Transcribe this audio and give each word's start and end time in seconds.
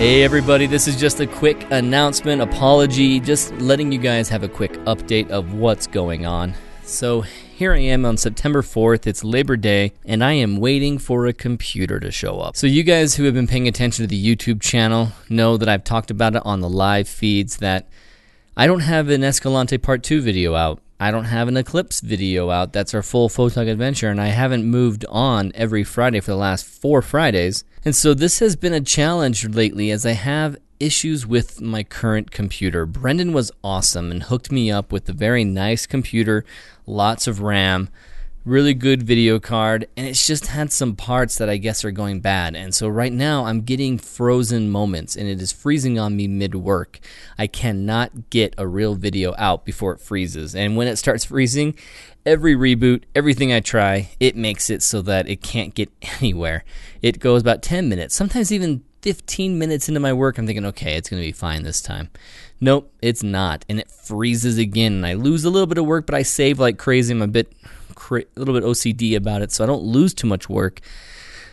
Hey, 0.00 0.22
everybody, 0.22 0.66
this 0.66 0.88
is 0.88 0.98
just 0.98 1.20
a 1.20 1.26
quick 1.26 1.70
announcement, 1.70 2.40
apology, 2.40 3.20
just 3.20 3.52
letting 3.56 3.92
you 3.92 3.98
guys 3.98 4.30
have 4.30 4.42
a 4.42 4.48
quick 4.48 4.72
update 4.84 5.28
of 5.28 5.52
what's 5.52 5.86
going 5.86 6.24
on. 6.24 6.54
So, 6.84 7.20
here 7.20 7.74
I 7.74 7.80
am 7.80 8.06
on 8.06 8.16
September 8.16 8.62
4th, 8.62 9.06
it's 9.06 9.22
Labor 9.22 9.58
Day, 9.58 9.92
and 10.06 10.24
I 10.24 10.32
am 10.32 10.56
waiting 10.56 10.96
for 10.96 11.26
a 11.26 11.34
computer 11.34 12.00
to 12.00 12.10
show 12.10 12.40
up. 12.40 12.56
So, 12.56 12.66
you 12.66 12.82
guys 12.82 13.16
who 13.16 13.24
have 13.24 13.34
been 13.34 13.46
paying 13.46 13.68
attention 13.68 14.02
to 14.02 14.06
the 14.06 14.36
YouTube 14.36 14.62
channel 14.62 15.12
know 15.28 15.58
that 15.58 15.68
I've 15.68 15.84
talked 15.84 16.10
about 16.10 16.34
it 16.34 16.46
on 16.46 16.60
the 16.60 16.70
live 16.70 17.06
feeds 17.06 17.58
that 17.58 17.86
I 18.56 18.66
don't 18.66 18.80
have 18.80 19.10
an 19.10 19.22
Escalante 19.22 19.76
Part 19.76 20.02
2 20.02 20.22
video 20.22 20.54
out. 20.54 20.80
I 21.02 21.10
don't 21.10 21.24
have 21.24 21.48
an 21.48 21.56
Eclipse 21.56 22.00
video 22.02 22.50
out. 22.50 22.74
That's 22.74 22.92
our 22.92 23.02
full 23.02 23.30
Photog 23.30 23.70
adventure, 23.70 24.10
and 24.10 24.20
I 24.20 24.26
haven't 24.26 24.66
moved 24.66 25.06
on 25.08 25.50
every 25.54 25.82
Friday 25.82 26.20
for 26.20 26.32
the 26.32 26.36
last 26.36 26.66
four 26.66 27.00
Fridays. 27.00 27.64
And 27.86 27.96
so 27.96 28.12
this 28.12 28.40
has 28.40 28.54
been 28.54 28.74
a 28.74 28.82
challenge 28.82 29.48
lately 29.48 29.90
as 29.90 30.04
I 30.04 30.12
have 30.12 30.58
issues 30.78 31.26
with 31.26 31.58
my 31.62 31.84
current 31.84 32.30
computer. 32.30 32.84
Brendan 32.84 33.32
was 33.32 33.50
awesome 33.64 34.10
and 34.10 34.24
hooked 34.24 34.52
me 34.52 34.70
up 34.70 34.92
with 34.92 35.08
a 35.08 35.14
very 35.14 35.42
nice 35.42 35.86
computer, 35.86 36.44
lots 36.86 37.26
of 37.26 37.40
RAM, 37.40 37.88
really 38.44 38.72
good 38.72 39.02
video 39.02 39.38
card, 39.38 39.86
and 39.96 40.06
it's 40.06 40.26
just 40.26 40.46
had 40.46 40.72
some 40.72 40.96
parts 40.96 41.36
that 41.38 41.50
I 41.50 41.58
guess 41.58 41.84
are 41.84 41.90
going 41.90 42.20
bad. 42.20 42.56
And 42.56 42.74
so 42.74 42.88
right 42.88 43.12
now 43.12 43.44
I'm 43.44 43.60
getting 43.62 43.98
frozen 43.98 44.70
moments 44.70 45.16
and 45.16 45.28
it 45.28 45.40
is 45.42 45.52
freezing 45.52 45.98
on 45.98 46.16
me 46.16 46.26
mid 46.26 46.54
work. 46.54 47.00
I 47.38 47.46
cannot 47.46 48.30
get 48.30 48.54
a 48.56 48.66
real 48.66 48.94
video 48.94 49.34
out 49.36 49.64
before 49.64 49.92
it 49.92 50.00
freezes. 50.00 50.54
And 50.54 50.76
when 50.76 50.88
it 50.88 50.96
starts 50.96 51.24
freezing, 51.24 51.74
every 52.24 52.54
reboot, 52.54 53.04
everything 53.14 53.52
I 53.52 53.60
try, 53.60 54.10
it 54.18 54.36
makes 54.36 54.70
it 54.70 54.82
so 54.82 55.02
that 55.02 55.28
it 55.28 55.42
can't 55.42 55.74
get 55.74 55.90
anywhere. 56.20 56.64
It 57.02 57.20
goes 57.20 57.42
about 57.42 57.62
10 57.62 57.88
minutes, 57.88 58.14
sometimes 58.14 58.52
even 58.52 58.84
15 59.02 59.58
minutes 59.58 59.88
into 59.88 60.00
my 60.00 60.12
work, 60.12 60.36
I'm 60.36 60.46
thinking, 60.46 60.66
okay, 60.66 60.96
it's 60.96 61.08
going 61.08 61.22
to 61.22 61.26
be 61.26 61.32
fine 61.32 61.62
this 61.62 61.80
time. 61.80 62.10
Nope, 62.60 62.92
it's 63.00 63.22
not. 63.22 63.64
And 63.68 63.80
it 63.80 63.90
freezes 63.90 64.58
again. 64.58 64.92
And 64.92 65.06
I 65.06 65.14
lose 65.14 65.44
a 65.44 65.50
little 65.50 65.66
bit 65.66 65.78
of 65.78 65.86
work, 65.86 66.04
but 66.04 66.14
I 66.14 66.22
save 66.22 66.58
like 66.58 66.76
crazy. 66.76 67.14
I'm 67.14 67.22
a 67.22 67.26
bit 67.26 67.50
a 68.18 68.26
little 68.36 68.54
bit 68.54 68.64
OCD 68.64 69.16
about 69.16 69.42
it, 69.42 69.52
so 69.52 69.64
I 69.64 69.66
don't 69.66 69.82
lose 69.82 70.14
too 70.14 70.26
much 70.26 70.48
work. 70.48 70.80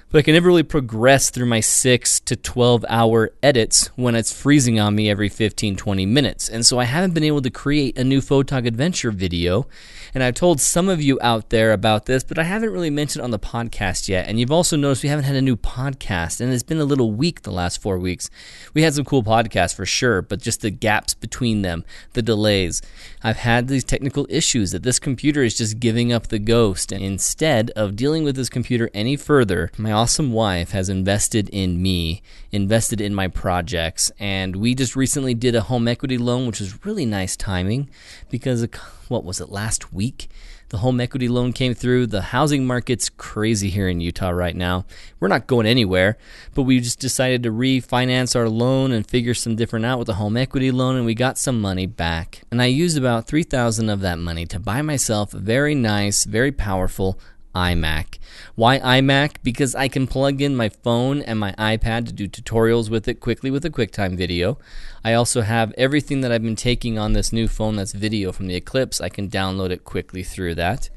But 0.09 0.19
I 0.19 0.22
can 0.22 0.36
never 0.36 0.47
really 0.47 0.63
progress 0.63 1.30
through 1.30 1.47
my 1.47 1.59
6 1.59 2.22
to 2.22 2.38
12 2.38 2.86
hour 2.88 3.31
edits 3.44 3.88
when 3.97 4.16
it's 4.16 4.31
freezing 4.31 4.80
on 4.80 4.95
me 4.95 5.09
every 5.09 5.27
15, 5.27 5.75
20 5.75 6.05
minutes. 6.05 6.47
And 6.47 6.66
so 6.66 6.80
I 6.80 6.86
haven't 6.86 7.13
been 7.13 7.25
able 7.25 7.41
to 7.41 7.50
create 7.50 7.97
a 7.97 8.05
new 8.05 8.22
Photog 8.22 8.66
Adventure 8.66 9.11
video. 9.11 9.67
And 10.13 10.23
I've 10.23 10.35
told 10.35 10.61
some 10.61 10.88
of 10.88 11.02
you 11.02 11.19
out 11.22 11.50
there 11.50 11.73
about 11.73 12.05
this, 12.05 12.23
but 12.23 12.39
I 12.39 12.44
haven't 12.44 12.72
really 12.72 12.89
mentioned 12.89 13.22
on 13.22 13.31
the 13.31 13.38
podcast 13.38 14.08
yet. 14.08 14.30
And 14.30 14.39
you've 14.39 14.52
also 14.52 14.78
noticed 14.78 15.03
we 15.03 15.09
haven't 15.09 15.25
had 15.25 15.35
a 15.35 15.41
new 15.41 15.58
podcast, 15.58 16.39
and 16.39 16.53
it's 16.53 16.63
been 16.63 16.80
a 16.80 16.85
little 16.85 17.11
weak 17.11 17.41
the 17.41 17.52
last 17.52 17.81
four 17.81 18.00
weeks. 18.00 18.30
We 18.73 18.83
had 18.83 18.94
some 18.94 19.03
cool 19.03 19.23
podcasts 19.23 19.75
for 19.75 19.85
sure, 19.85 20.22
but 20.22 20.41
just 20.41 20.61
the 20.61 20.72
gaps 20.72 21.13
between 21.13 21.63
them, 21.63 21.83
the 22.13 22.22
delays. 22.22 22.81
I've 23.22 23.38
had 23.38 23.67
these 23.67 23.83
technical 23.83 24.25
issues 24.30 24.72
that 24.72 24.83
this 24.83 25.00
computer 25.00 25.44
is 25.44 25.58
just 25.58 25.80
giving 25.80 26.13
up 26.13 26.28
the 26.28 26.39
ghost. 26.39 26.94
And 26.94 27.03
instead 27.03 27.72
of 27.72 27.97
dealing 27.97 28.23
with 28.23 28.38
this 28.38 28.50
computer 28.50 28.89
any 28.94 29.17
further, 29.17 29.69
my 29.78 29.91
awesome 29.98 30.31
wife 30.31 30.73
has 30.73 30.90
invested 30.90 31.50
in 31.50 31.81
me, 31.81 32.22
invested 32.52 33.02
in 33.02 33.16
my 33.16 33.28
projects, 33.28 34.12
and 34.20 34.56
we 34.56 34.76
just 34.76 34.95
recently 34.95 35.34
did 35.34 35.56
a 35.56 35.62
home 35.62 35.88
equity 35.88 36.20
loan, 36.20 36.45
which 36.45 36.59
was 36.59 36.86
really 36.86 37.03
nice 37.03 37.36
timing 37.36 37.90
because 38.30 38.68
what 39.08 39.23
was 39.23 39.42
it 39.42 39.50
last 39.50 39.92
week? 39.92 40.30
The 40.70 40.78
home 40.78 41.02
equity 41.02 41.28
loan 41.28 41.52
came 41.52 41.73
through. 41.73 42.08
The 42.08 42.22
housing 42.22 42.68
market's 42.68 43.09
crazy 43.09 43.72
here 43.72 43.90
in 43.90 44.00
Utah 44.00 44.30
right 44.30 44.56
now. 44.56 44.86
We're 45.20 45.30
not 45.30 45.48
going 45.48 45.66
anywhere, 45.66 46.18
but 46.53 46.64
we 46.64 46.80
just 46.80 47.00
decided 47.00 47.42
to 47.42 47.52
refinance 47.52 48.36
our 48.36 48.50
loan 48.50 48.92
and 48.92 49.08
figure 49.08 49.34
some 49.34 49.56
different 49.56 49.86
out 49.86 49.98
with 49.98 50.06
the 50.06 50.16
home 50.16 50.38
equity 50.38 50.70
loan 50.70 50.95
and 50.95 51.08
we 51.08 51.16
got 51.16 51.40
some 51.40 51.59
money 51.59 51.88
back. 51.88 52.44
And 52.52 52.62
I 52.62 52.66
used 52.66 53.00
about 53.00 53.25
3000 53.25 53.90
of 53.90 54.02
that 54.02 54.19
money 54.19 54.46
to 54.46 54.59
buy 54.59 54.84
myself 54.84 55.34
a 55.34 55.40
very 55.40 55.74
nice, 55.74 56.24
very 56.24 56.52
powerful 56.52 57.18
iMac. 57.57 58.19
Why 58.53 58.78
iMac? 58.78 59.38
Because 59.41 59.73
I 59.73 59.88
can 59.88 60.06
plug 60.06 60.41
in 60.41 60.56
my 60.56 60.69
phone 60.69 61.23
and 61.23 61.40
my 61.40 61.53
iPad 61.53 62.06
to 62.06 62.13
do 62.13 62.28
tutorials 62.28 62.90
with 62.90 63.07
it 63.07 63.19
quickly 63.19 63.50
with 63.50 63.66
a 63.66 63.72
QuickTime 63.72 64.16
video. 64.16 64.59
I 65.03 65.13
also 65.13 65.41
have 65.41 65.73
everything 65.75 66.22
that 66.22 66.31
I've 66.31 66.44
been 66.44 66.56
taking 66.56 67.00
on 67.00 67.13
this 67.13 67.34
new 67.34 67.47
phone 67.47 67.75
that's 67.75 67.94
video 67.94 68.31
from 68.31 68.46
the 68.46 68.56
Eclipse. 68.56 69.01
I 69.01 69.09
can 69.09 69.28
download 69.28 69.72
it 69.72 69.84
quickly 69.84 70.22
through 70.22 70.53
that. 70.56 70.90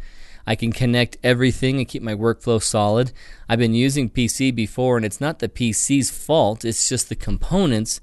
I 0.47 0.55
can 0.55 0.73
connect 0.73 1.17
everything 1.23 1.79
and 1.79 1.89
keep 1.89 2.03
my 2.03 2.15
workflow 2.15 2.63
solid. 2.63 3.13
I've 3.49 3.59
been 3.59 3.75
using 3.75 4.11
PC 4.11 4.55
before, 4.55 4.97
and 4.97 5.07
it's 5.07 5.21
not 5.21 5.39
the 5.39 5.49
PC's 5.49 6.11
fault, 6.11 6.65
it's 6.65 6.89
just 6.89 7.09
the 7.09 7.17
components 7.17 8.01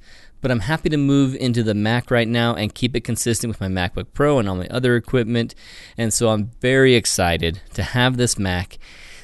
but 0.47 0.53
I'm 0.53 0.62
happy 0.62 0.88
to 0.88 0.96
move 0.96 1.35
into 1.35 1.62
the 1.62 1.74
Mac 1.74 2.09
right 2.09 2.25
now 2.25 2.56
and 2.56 2.74
keep 2.74 2.96
it 2.96 3.02
consistent 3.02 3.50
with 3.50 3.59
my 3.59 3.68
MacBook 3.68 4.13
Pro 4.13 4.40
and 4.40 4.47
all 4.47 4.56
my 4.56 4.68
other 4.68 4.96
equipment. 4.96 5.53
And 5.97 6.13
so 6.13 6.30
I'm 6.30 6.52
very 6.62 6.96
excited 6.96 7.59
to 7.74 7.84
have 7.84 8.16
this 8.16 8.40
Mac. 8.40 8.78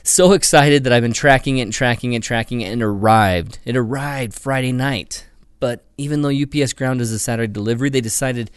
So 0.04 0.34
excited 0.34 0.84
that 0.84 0.92
I've 0.92 1.02
been 1.02 1.14
tracking 1.14 1.60
it 1.60 1.62
and 1.62 1.72
tracking 1.72 2.12
it, 2.12 2.24
tracking 2.24 2.60
it, 2.60 2.74
and 2.74 2.84
arrived. 2.84 3.60
It 3.64 3.78
arrived 3.78 4.34
Friday 4.34 4.74
night. 4.74 5.26
But 5.62 5.86
even 5.98 6.24
though 6.24 6.30
UPS 6.30 6.74
Ground 6.74 7.00
is 7.00 7.14
a 7.14 7.20
Saturday 7.20 7.54
delivery, 7.54 7.90
they 7.90 8.02
decided 8.02 8.52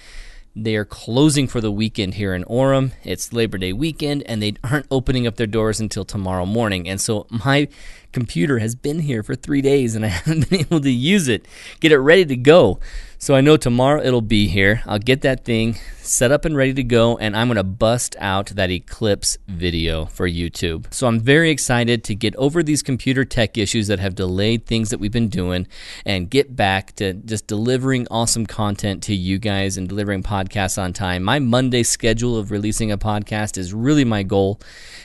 they 0.56 0.74
are 0.74 0.86
closing 0.86 1.46
for 1.46 1.60
the 1.60 1.70
weekend 1.70 2.14
here 2.14 2.34
in 2.34 2.42
Orem. 2.44 2.92
It's 3.04 3.30
Labor 3.30 3.58
Day 3.58 3.74
weekend, 3.74 4.22
and 4.22 4.42
they 4.42 4.54
aren't 4.64 4.86
opening 4.90 5.26
up 5.26 5.36
their 5.36 5.46
doors 5.46 5.80
until 5.80 6.06
tomorrow 6.06 6.46
morning. 6.46 6.88
And 6.88 6.98
so 6.98 7.26
my 7.28 7.68
computer 8.12 8.58
has 8.58 8.74
been 8.74 9.00
here 9.00 9.22
for 9.22 9.34
three 9.34 9.60
days, 9.60 9.94
and 9.94 10.02
I 10.02 10.08
haven't 10.24 10.48
been 10.48 10.60
able 10.60 10.80
to 10.80 10.90
use 10.90 11.28
it, 11.28 11.46
get 11.80 11.92
it 11.92 11.98
ready 11.98 12.24
to 12.24 12.36
go. 12.36 12.80
So 13.18 13.34
I 13.34 13.40
know 13.40 13.56
tomorrow 13.56 14.02
it'll 14.02 14.20
be 14.20 14.46
here. 14.46 14.82
I'll 14.84 14.98
get 14.98 15.22
that 15.22 15.44
thing 15.44 15.78
set 16.02 16.30
up 16.30 16.44
and 16.44 16.54
ready 16.54 16.74
to 16.74 16.84
go, 16.84 17.16
and 17.16 17.36
I'm 17.36 17.48
to 17.54 17.64
bust 17.64 18.14
out 18.18 18.48
that 18.50 18.70
Eclipse 18.70 19.38
video 19.48 20.04
for 20.04 20.28
YouTube. 20.28 20.92
So 20.92 21.06
I'm 21.06 21.18
very 21.18 21.50
excited 21.50 22.04
to 22.04 22.14
get 22.14 22.36
over 22.36 22.62
these 22.62 22.82
computer 22.82 23.24
tech 23.24 23.56
issues 23.58 23.88
that 23.88 23.98
have 23.98 24.14
delayed 24.14 24.66
things 24.66 24.90
that 24.90 25.00
we've 25.00 25.10
been 25.10 25.28
doing 25.28 25.66
and 26.04 26.30
get 26.30 26.54
back 26.54 26.94
to 26.96 27.14
just 27.14 27.46
delivering 27.46 28.06
awesome 28.10 28.46
content 28.46 29.02
to 29.04 29.14
you 29.14 29.38
guys 29.38 29.76
and 29.76 29.88
delivering 29.88 30.22
podcasts 30.22 30.80
on 30.80 30.92
time. 30.92 31.22
My 31.22 31.38
Monday 31.38 31.82
schedule 31.82 32.36
of 32.36 32.50
releasing 32.50 32.92
a 32.92 32.98
podcast 32.98 33.56
is 33.56 33.72
really 33.72 34.04
my 34.04 34.22
goal, 34.22 34.60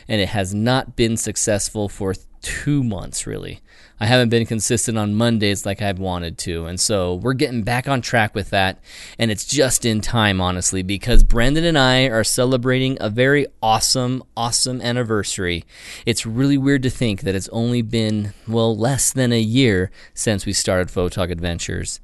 and 0.08 0.22
it 0.22 0.30
has 0.30 0.54
not 0.54 0.96
been 0.96 1.16
successful 1.18 1.88
for 1.88 2.14
two 2.42 2.84
months 2.84 3.26
really. 3.26 3.62
I 4.02 4.08
haven't 4.08 4.30
been 4.30 4.48
consistent 4.48 4.98
on 4.98 5.14
Mondays 5.14 5.64
like 5.64 5.80
I've 5.80 6.00
wanted 6.00 6.40
to. 6.40 6.66
And 6.66 6.80
so 6.80 7.14
we're 7.14 7.36
getting 7.36 7.62
back 7.62 7.88
on 7.88 8.02
track 8.02 8.34
with 8.34 8.50
that. 8.50 8.80
And 9.20 9.30
it's 9.30 9.46
just 9.46 9.86
in 9.86 10.02
time, 10.02 10.42
honestly, 10.42 10.82
because 10.82 11.24
Brandon 11.24 11.64
and 11.64 11.78
I 11.78 12.06
are 12.06 12.24
celebrating 12.24 12.98
a 13.00 13.12
very 13.12 13.46
awesome, 13.62 14.24
awesome 14.36 14.82
anniversary. 14.82 15.66
It's 16.04 16.26
really 16.26 16.58
weird 16.58 16.82
to 16.82 16.90
think 16.90 17.22
that 17.22 17.36
it's 17.36 17.48
only 17.50 17.84
been, 17.84 18.34
well, 18.48 18.76
less 18.76 19.14
than 19.14 19.32
a 19.32 19.40
year 19.40 19.92
since 20.16 20.48
we 20.48 20.54
started 20.54 20.88
Photog 20.88 21.30
Adventures. 21.30 22.00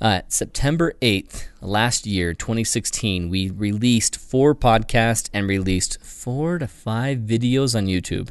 Uh, 0.00 0.22
September 0.28 0.94
8th, 1.02 1.48
last 1.60 2.06
year, 2.06 2.32
2016, 2.32 3.28
we 3.28 3.50
released 3.50 4.16
four 4.16 4.54
podcasts 4.54 5.28
and 5.34 5.48
released 5.48 6.00
four 6.00 6.58
to 6.58 6.68
five 6.68 7.18
videos 7.18 7.76
on 7.76 7.86
YouTube. 7.86 8.30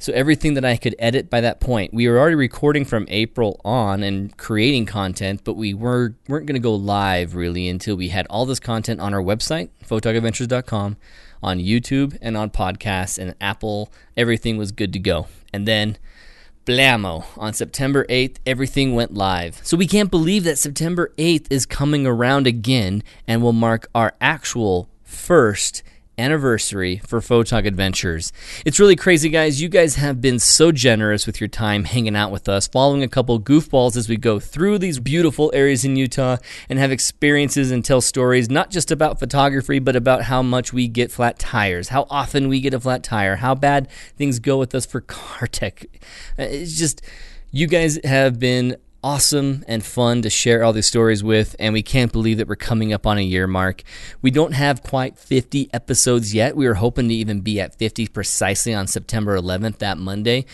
So 0.00 0.14
everything 0.14 0.54
that 0.54 0.64
I 0.64 0.78
could 0.78 0.96
edit 0.98 1.28
by 1.28 1.42
that 1.42 1.60
point, 1.60 1.92
we 1.92 2.08
were 2.08 2.18
already 2.18 2.34
recording 2.34 2.86
from 2.86 3.04
April 3.08 3.60
on 3.66 4.02
and 4.02 4.34
creating 4.38 4.86
content, 4.86 5.42
but 5.44 5.56
we 5.56 5.74
were 5.74 6.14
weren't 6.26 6.46
going 6.46 6.54
to 6.54 6.58
go 6.58 6.74
live 6.74 7.34
really 7.34 7.68
until 7.68 7.96
we 7.96 8.08
had 8.08 8.26
all 8.30 8.46
this 8.46 8.58
content 8.58 8.98
on 8.98 9.12
our 9.12 9.20
website, 9.20 9.68
photogadventures.com, 9.86 10.96
on 11.42 11.58
YouTube 11.58 12.16
and 12.22 12.34
on 12.34 12.48
podcasts 12.48 13.18
and 13.18 13.34
Apple. 13.42 13.92
Everything 14.16 14.56
was 14.56 14.72
good 14.72 14.94
to 14.94 14.98
go. 14.98 15.26
And 15.52 15.68
then 15.68 15.98
blammo 16.64 17.26
on 17.36 17.52
September 17.52 18.06
8th 18.06 18.36
everything 18.46 18.94
went 18.94 19.12
live. 19.12 19.60
So 19.62 19.76
we 19.76 19.86
can't 19.86 20.10
believe 20.10 20.44
that 20.44 20.56
September 20.56 21.12
8th 21.18 21.46
is 21.50 21.66
coming 21.66 22.06
around 22.06 22.46
again 22.46 23.02
and 23.28 23.42
will 23.42 23.52
mark 23.52 23.86
our 23.94 24.14
actual 24.18 24.88
first 25.04 25.82
anniversary 26.20 26.98
for 26.98 27.20
Photog 27.20 27.66
Adventures. 27.66 28.32
It's 28.64 28.78
really 28.78 28.94
crazy, 28.94 29.28
guys. 29.30 29.60
You 29.60 29.68
guys 29.68 29.96
have 29.96 30.20
been 30.20 30.38
so 30.38 30.70
generous 30.70 31.26
with 31.26 31.40
your 31.40 31.48
time 31.48 31.84
hanging 31.84 32.14
out 32.14 32.30
with 32.30 32.48
us, 32.48 32.68
following 32.68 33.02
a 33.02 33.08
couple 33.08 33.40
goofballs 33.40 33.96
as 33.96 34.08
we 34.08 34.16
go 34.16 34.38
through 34.38 34.78
these 34.78 35.00
beautiful 35.00 35.50
areas 35.54 35.84
in 35.84 35.96
Utah 35.96 36.36
and 36.68 36.78
have 36.78 36.92
experiences 36.92 37.70
and 37.70 37.84
tell 37.84 38.00
stories, 38.00 38.50
not 38.50 38.70
just 38.70 38.90
about 38.90 39.18
photography, 39.18 39.78
but 39.78 39.96
about 39.96 40.22
how 40.22 40.42
much 40.42 40.72
we 40.72 40.86
get 40.86 41.10
flat 41.10 41.38
tires, 41.38 41.88
how 41.88 42.06
often 42.10 42.48
we 42.48 42.60
get 42.60 42.74
a 42.74 42.80
flat 42.80 43.02
tire, 43.02 43.36
how 43.36 43.54
bad 43.54 43.88
things 44.16 44.38
go 44.38 44.58
with 44.58 44.74
us 44.74 44.84
for 44.84 45.00
car 45.00 45.46
tech. 45.46 45.86
Uh, 46.38 46.42
it's 46.42 46.78
just, 46.78 47.02
you 47.50 47.66
guys 47.66 47.98
have 48.04 48.38
been 48.38 48.76
awesome 49.02 49.64
and 49.66 49.84
fun 49.84 50.22
to 50.22 50.30
share 50.30 50.62
all 50.62 50.72
these 50.72 50.86
stories 50.86 51.22
with, 51.22 51.56
and 51.58 51.72
we 51.72 51.82
can't 51.82 52.12
believe 52.12 52.38
that 52.38 52.48
we're 52.48 52.56
coming 52.56 52.92
up 52.92 53.06
on 53.06 53.18
a 53.18 53.22
year 53.22 53.46
mark. 53.46 53.82
We 54.22 54.30
don't 54.30 54.52
have 54.52 54.82
quite 54.82 55.18
50 55.18 55.70
episodes 55.72 56.34
yet. 56.34 56.56
We 56.56 56.66
were 56.66 56.74
hoping 56.74 57.08
to 57.08 57.14
even 57.14 57.40
be 57.40 57.60
at 57.60 57.74
50 57.74 58.08
precisely 58.08 58.74
on 58.74 58.86
September 58.86 59.36
11th, 59.36 59.78
that 59.78 59.98
Monday. 59.98 60.44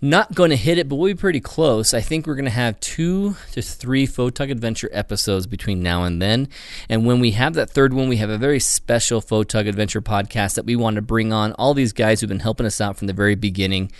Not 0.00 0.34
going 0.34 0.50
to 0.50 0.56
hit 0.56 0.76
it, 0.76 0.88
but 0.88 0.96
we'll 0.96 1.14
be 1.14 1.18
pretty 1.18 1.40
close. 1.40 1.94
I 1.94 2.00
think 2.00 2.26
we're 2.26 2.34
going 2.34 2.44
to 2.44 2.50
have 2.50 2.78
two 2.80 3.36
to 3.52 3.62
three 3.62 4.06
Photog 4.06 4.50
Adventure 4.50 4.90
episodes 4.92 5.46
between 5.46 5.82
now 5.82 6.04
and 6.04 6.20
then. 6.20 6.48
And 6.88 7.06
when 7.06 7.20
we 7.20 7.30
have 7.32 7.54
that 7.54 7.70
third 7.70 7.94
one, 7.94 8.08
we 8.08 8.18
have 8.18 8.28
a 8.28 8.36
very 8.36 8.60
special 8.60 9.22
Photog 9.22 9.66
Adventure 9.68 10.02
podcast 10.02 10.54
that 10.56 10.66
we 10.66 10.76
want 10.76 10.96
to 10.96 11.02
bring 11.02 11.32
on 11.32 11.52
all 11.54 11.72
these 11.74 11.92
guys 11.92 12.20
who've 12.20 12.28
been 12.28 12.40
helping 12.40 12.66
us 12.66 12.80
out 12.80 12.96
from 12.96 13.06
the 13.06 13.12
very 13.12 13.34
beginning 13.34 13.90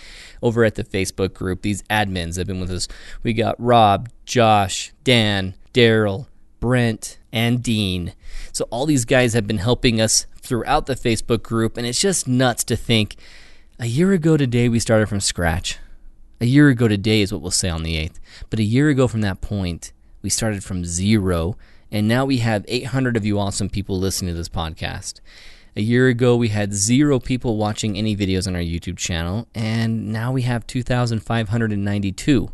over 0.41 0.63
at 0.63 0.75
the 0.75 0.83
Facebook 0.83 1.33
group. 1.33 1.61
These 1.63 1.81
admins 1.83 2.37
have 2.37 2.47
been 2.47 2.59
with 2.59 2.71
us. 2.71 2.87
We 3.23 3.33
got 3.33 3.55
Rob, 3.57 4.09
Josh, 4.25 4.93
Dan, 5.03 5.55
Daryl, 5.73 6.27
Brent, 6.59 7.17
and 7.31 7.63
Dean. 7.63 8.13
So 8.51 8.65
all 8.69 8.85
these 8.85 9.05
guys 9.05 9.33
have 9.33 9.47
been 9.47 9.57
helping 9.57 9.99
us 9.99 10.27
throughout 10.39 10.85
the 10.85 10.95
Facebook 10.95 11.41
group, 11.41 11.77
and 11.77 11.87
it's 11.87 11.99
just 11.99 12.27
nuts 12.27 12.63
to 12.65 12.75
think 12.75 13.15
a 13.79 13.87
year 13.87 14.13
ago 14.13 14.37
today 14.37 14.69
we 14.69 14.79
started 14.79 15.09
from 15.09 15.19
scratch. 15.19 15.79
A 16.41 16.45
year 16.45 16.67
ago 16.67 16.89
today 16.89 17.21
is 17.21 17.31
what 17.31 17.41
we'll 17.41 17.49
say 17.49 17.69
on 17.69 17.83
the 17.83 17.95
8th. 17.95 18.19
But 18.49 18.59
a 18.59 18.63
year 18.63 18.89
ago 18.89 19.07
from 19.07 19.21
that 19.21 19.39
point, 19.39 19.93
we 20.21 20.29
started 20.29 20.65
from 20.65 20.83
zero, 20.83 21.55
and 21.89 22.09
now 22.09 22.25
we 22.25 22.39
have 22.39 22.65
800 22.67 23.15
of 23.15 23.25
you 23.25 23.39
awesome 23.39 23.69
people 23.69 23.97
listening 23.97 24.33
to 24.33 24.37
this 24.37 24.49
podcast. 24.49 25.21
A 25.77 25.81
year 25.81 26.09
ago, 26.09 26.35
we 26.35 26.49
had 26.49 26.73
zero 26.73 27.19
people 27.19 27.55
watching 27.55 27.97
any 27.97 28.17
videos 28.17 28.47
on 28.47 28.55
our 28.55 28.61
YouTube 28.61 28.97
channel, 28.97 29.47
and 29.55 30.11
now 30.11 30.33
we 30.33 30.41
have 30.41 30.67
2,592 30.67 32.51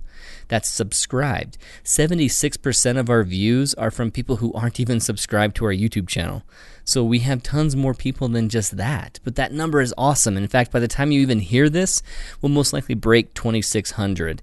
that's 0.47 0.69
subscribed. 0.69 1.57
76% 1.83 2.99
of 2.99 3.09
our 3.09 3.23
views 3.23 3.73
are 3.75 3.89
from 3.89 4.11
people 4.11 4.37
who 4.37 4.53
aren't 4.53 4.79
even 4.79 4.99
subscribed 4.99 5.55
to 5.55 5.65
our 5.65 5.73
YouTube 5.73 6.07
channel. 6.07 6.43
So 6.91 7.05
we 7.05 7.19
have 7.19 7.41
tons 7.41 7.73
more 7.73 7.93
people 7.93 8.27
than 8.27 8.49
just 8.49 8.75
that. 8.75 9.21
But 9.23 9.37
that 9.37 9.53
number 9.53 9.79
is 9.79 9.93
awesome. 9.97 10.35
In 10.35 10.49
fact, 10.49 10.73
by 10.73 10.81
the 10.81 10.89
time 10.89 11.09
you 11.09 11.21
even 11.21 11.39
hear 11.39 11.69
this, 11.69 12.03
we'll 12.41 12.49
most 12.49 12.73
likely 12.73 12.95
break 12.95 13.33
2,600. 13.33 14.41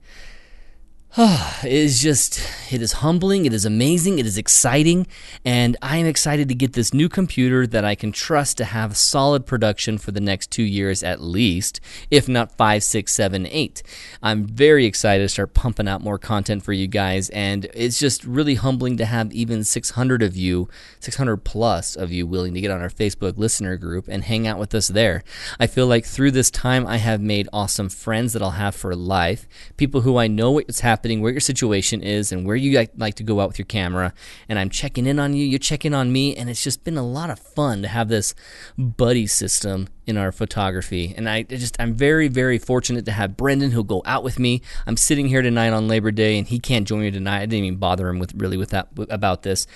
it 1.17 1.73
is 1.73 2.03
just, 2.03 2.39
it 2.71 2.83
is 2.83 2.93
humbling, 2.93 3.47
it 3.47 3.55
is 3.55 3.65
amazing, 3.65 4.19
it 4.19 4.27
is 4.27 4.37
exciting, 4.37 5.07
and 5.43 5.75
I 5.81 5.97
am 5.97 6.05
excited 6.05 6.51
to 6.51 6.55
get 6.55 6.75
this 6.75 6.93
new 6.93 7.09
computer 7.09 7.67
that 7.67 7.83
I 7.83 7.95
can 7.95 8.13
trust 8.13 8.59
to 8.59 8.67
have 8.67 8.95
solid 8.95 9.47
production 9.47 9.97
for 9.97 10.13
the 10.13 10.21
next 10.21 10.51
two 10.51 10.63
years 10.63 11.03
at 11.03 11.23
least, 11.23 11.81
if 12.11 12.29
not 12.29 12.53
five, 12.59 12.85
six, 12.85 13.15
seven, 13.15 13.47
eight. 13.47 13.83
I'm 14.23 14.45
very 14.45 14.85
excited 14.85 15.25
to 15.25 15.31
start 15.31 15.55
pumping 15.55 15.89
out 15.89 16.03
more 16.03 16.19
content 16.19 16.63
for 16.63 16.75
you 16.75 16.87
guys, 16.87 17.31
and 17.31 17.67
it's 17.73 17.99
just 17.99 18.23
really 18.25 18.57
humbling 18.57 18.99
to 18.99 19.07
have 19.07 19.33
even 19.33 19.65
600 19.65 20.23
of 20.23 20.37
you, 20.37 20.69
600 21.01 21.39
plus 21.39 21.97
of 21.97 22.13
you 22.13 22.27
willing 22.27 22.53
to 22.53 22.61
get 22.61 22.71
on 22.71 22.83
our 22.83 22.91
Facebook 22.91 23.39
listener 23.39 23.79
group 23.79 24.09
and 24.09 24.25
hang 24.25 24.47
out 24.47 24.59
with 24.59 24.75
us 24.75 24.89
there. 24.89 25.25
I 25.59 25.69
feel 25.69 25.87
like 25.87 26.05
through 26.05 26.33
this 26.33 26.51
time, 26.51 26.87
I 26.87 26.99
have 26.99 27.23
made 27.23 27.49
awesome 27.51 27.89
friends 27.89 28.35
that 28.35 28.43
I'll 28.43 28.51
have 28.51 28.75
for 28.75 28.95
life, 28.95 29.49
people 29.79 30.03
who 30.03 30.19
I 30.19 30.27
know 30.27 30.51
what's 30.51 30.81
happening 30.81 30.98
happening, 30.99 31.21
where 31.21 31.31
your 31.31 31.41
situation 31.41 32.03
is, 32.03 32.33
and 32.33 32.45
where 32.45 32.57
you 32.57 32.87
like 32.97 33.15
to 33.15 33.23
go 33.23 33.39
out 33.39 33.49
with 33.49 33.59
your 33.59 33.67
camera. 33.67 34.13
And 34.49 34.59
I'm 34.59 34.69
checking 34.69 35.07
in 35.07 35.21
on 35.21 35.33
you, 35.33 35.47
you're 35.47 35.61
checking 35.61 35.95
on 35.95 36.11
me, 36.11 36.35
and 36.35 36.51
it's 36.51 36.63
just 36.63 36.83
been 36.83 36.97
a 36.97 37.07
lot 37.07 37.31
of 37.31 37.39
fun 37.39 37.83
to 37.83 37.89
have 37.89 38.09
this 38.09 38.35
buddy 38.77 39.29
system 39.29 39.89
in 40.07 40.17
our 40.17 40.33
photography. 40.33 41.15
And 41.17 41.29
I 41.29 41.43
just 41.45 41.77
I'm 41.79 41.95
very 41.95 42.27
very 42.27 42.59
fortunate 42.59 43.05
to 43.05 43.13
have 43.13 43.37
Brendan 43.37 43.71
who'll 43.71 43.85
go 43.85 44.03
out 44.05 44.25
with 44.25 44.39
me. 44.39 44.61
I'm 44.87 44.97
sitting 44.97 45.29
here 45.29 45.43
tonight 45.43 45.73
on 45.73 45.87
Labor 45.87 46.11
Day, 46.11 46.37
and 46.37 46.49
he 46.49 46.59
can't 46.59 46.89
join 46.89 47.03
me 47.03 47.11
tonight. 47.13 47.43
I 47.43 47.47
didn't 47.47 47.67
even 47.67 47.79
bother 47.79 48.09
him 48.09 48.19
with 48.19 48.35
really 48.35 48.57
with 48.57 48.71
that 48.71 48.89
about 49.09 49.43
this. 49.43 49.67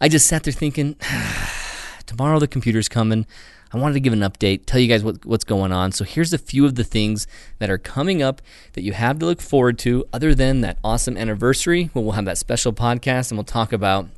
I 0.00 0.08
just 0.08 0.26
sat 0.26 0.42
there 0.42 0.52
thinking, 0.52 0.96
tomorrow 2.06 2.38
the 2.38 2.48
computer's 2.48 2.88
coming. 2.88 3.26
I 3.76 3.78
wanted 3.78 3.94
to 3.94 4.00
give 4.00 4.14
an 4.14 4.20
update, 4.20 4.62
tell 4.64 4.80
you 4.80 4.88
guys 4.88 5.04
what, 5.04 5.26
what's 5.26 5.44
going 5.44 5.70
on. 5.70 5.92
So 5.92 6.04
here's 6.04 6.32
a 6.32 6.38
few 6.38 6.64
of 6.64 6.76
the 6.76 6.84
things 6.84 7.26
that 7.58 7.68
are 7.68 7.76
coming 7.76 8.22
up 8.22 8.40
that 8.72 8.82
you 8.82 8.92
have 8.92 9.18
to 9.18 9.26
look 9.26 9.42
forward 9.42 9.78
to, 9.80 10.06
other 10.14 10.34
than 10.34 10.62
that 10.62 10.78
awesome 10.82 11.16
anniversary 11.16 11.90
when 11.92 12.04
we'll 12.04 12.14
have 12.14 12.24
that 12.24 12.38
special 12.38 12.72
podcast 12.72 13.30
and 13.30 13.36
we'll 13.36 13.44
talk 13.44 13.74
about 13.74 14.08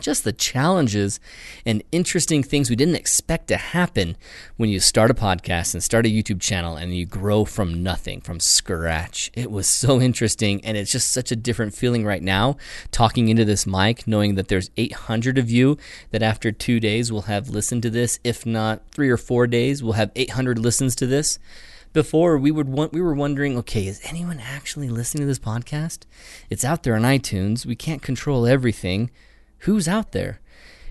just 0.00 0.24
the 0.24 0.32
challenges 0.32 1.20
and 1.66 1.82
interesting 1.92 2.42
things 2.42 2.70
we 2.70 2.76
didn't 2.76 2.94
expect 2.94 3.48
to 3.48 3.56
happen 3.56 4.16
when 4.56 4.70
you 4.70 4.80
start 4.80 5.10
a 5.10 5.14
podcast 5.14 5.74
and 5.74 5.82
start 5.82 6.06
a 6.06 6.08
YouTube 6.08 6.40
channel 6.40 6.76
and 6.76 6.96
you 6.96 7.06
grow 7.06 7.44
from 7.44 7.82
nothing, 7.82 8.20
from 8.20 8.40
scratch. 8.40 9.30
It 9.34 9.50
was 9.50 9.68
so 9.68 10.00
interesting 10.00 10.64
and 10.64 10.76
it's 10.76 10.92
just 10.92 11.10
such 11.10 11.30
a 11.32 11.36
different 11.36 11.74
feeling 11.74 12.04
right 12.04 12.22
now 12.22 12.56
talking 12.90 13.28
into 13.28 13.44
this 13.44 13.66
mic, 13.66 14.06
knowing 14.06 14.34
that 14.36 14.48
there's 14.48 14.70
800 14.76 15.38
of 15.38 15.50
you 15.50 15.78
that 16.10 16.22
after 16.22 16.52
two 16.52 16.80
days 16.80 17.12
will 17.12 17.22
have 17.22 17.48
listened 17.48 17.82
to 17.82 17.90
this. 17.90 18.18
If 18.24 18.46
not 18.46 18.82
three 18.92 19.10
or 19.10 19.16
four 19.16 19.46
days, 19.46 19.82
we'll 19.82 19.92
have 19.94 20.10
800 20.14 20.58
listens 20.58 20.94
to 20.96 21.06
this 21.06 21.38
before 21.92 22.36
we 22.38 22.50
would 22.50 22.68
want, 22.68 22.92
we 22.92 23.00
were 23.00 23.14
wondering, 23.14 23.56
okay, 23.58 23.86
is 23.86 24.00
anyone 24.04 24.40
actually 24.40 24.88
listening 24.88 25.22
to 25.22 25.26
this 25.26 25.38
podcast? 25.38 26.00
It's 26.50 26.64
out 26.64 26.82
there 26.82 26.94
on 26.94 27.02
iTunes. 27.02 27.66
We 27.66 27.76
can't 27.76 28.02
control 28.02 28.46
everything 28.46 29.10
who's 29.60 29.88
out 29.88 30.12
there? 30.12 30.40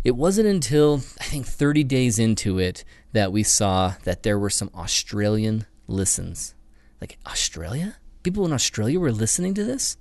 It 0.04 0.16
wasn't 0.16 0.48
until 0.48 0.96
I 1.20 1.26
think 1.26 1.46
30 1.46 1.84
days 1.84 2.20
into 2.20 2.60
it 2.60 2.84
that 3.12 3.32
we 3.32 3.44
saw 3.44 3.96
that 4.04 4.24
there 4.24 4.40
were 4.40 4.50
some 4.50 4.72
Australian 4.74 5.66
listens. 5.88 6.56
Like, 7.02 7.18
Australia? 7.26 7.98
People 8.24 8.46
in 8.46 8.54
Australia 8.54 9.00
were 9.00 9.12
listening 9.12 9.54
to 9.56 9.64
this? 9.64 9.98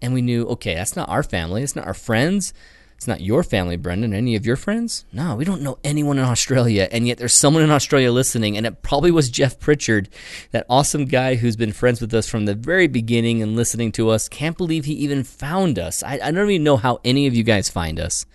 And 0.00 0.14
we 0.14 0.22
knew, 0.22 0.46
okay, 0.46 0.74
that's 0.74 0.96
not 0.96 1.08
our 1.08 1.22
family, 1.22 1.62
it's 1.62 1.74
not 1.74 1.86
our 1.86 1.94
friends, 1.94 2.52
it's 2.98 3.06
not 3.06 3.20
your 3.20 3.44
family, 3.44 3.76
Brendan. 3.76 4.12
Any 4.12 4.34
of 4.34 4.44
your 4.44 4.56
friends? 4.56 5.04
No, 5.12 5.36
we 5.36 5.44
don't 5.44 5.62
know 5.62 5.78
anyone 5.84 6.18
in 6.18 6.24
Australia. 6.24 6.88
And 6.90 7.06
yet 7.06 7.16
there's 7.16 7.32
someone 7.32 7.62
in 7.62 7.70
Australia 7.70 8.10
listening. 8.10 8.56
And 8.56 8.66
it 8.66 8.82
probably 8.82 9.12
was 9.12 9.30
Jeff 9.30 9.60
Pritchard, 9.60 10.08
that 10.50 10.66
awesome 10.68 11.04
guy 11.04 11.36
who's 11.36 11.54
been 11.54 11.72
friends 11.72 12.00
with 12.00 12.12
us 12.12 12.28
from 12.28 12.46
the 12.46 12.56
very 12.56 12.88
beginning 12.88 13.40
and 13.40 13.54
listening 13.54 13.92
to 13.92 14.08
us. 14.08 14.28
Can't 14.28 14.58
believe 14.58 14.84
he 14.84 14.94
even 14.94 15.22
found 15.22 15.78
us. 15.78 16.02
I, 16.02 16.18
I 16.20 16.32
don't 16.32 16.50
even 16.50 16.64
know 16.64 16.76
how 16.76 16.98
any 17.04 17.28
of 17.28 17.36
you 17.36 17.44
guys 17.44 17.68
find 17.68 18.00
us. 18.00 18.26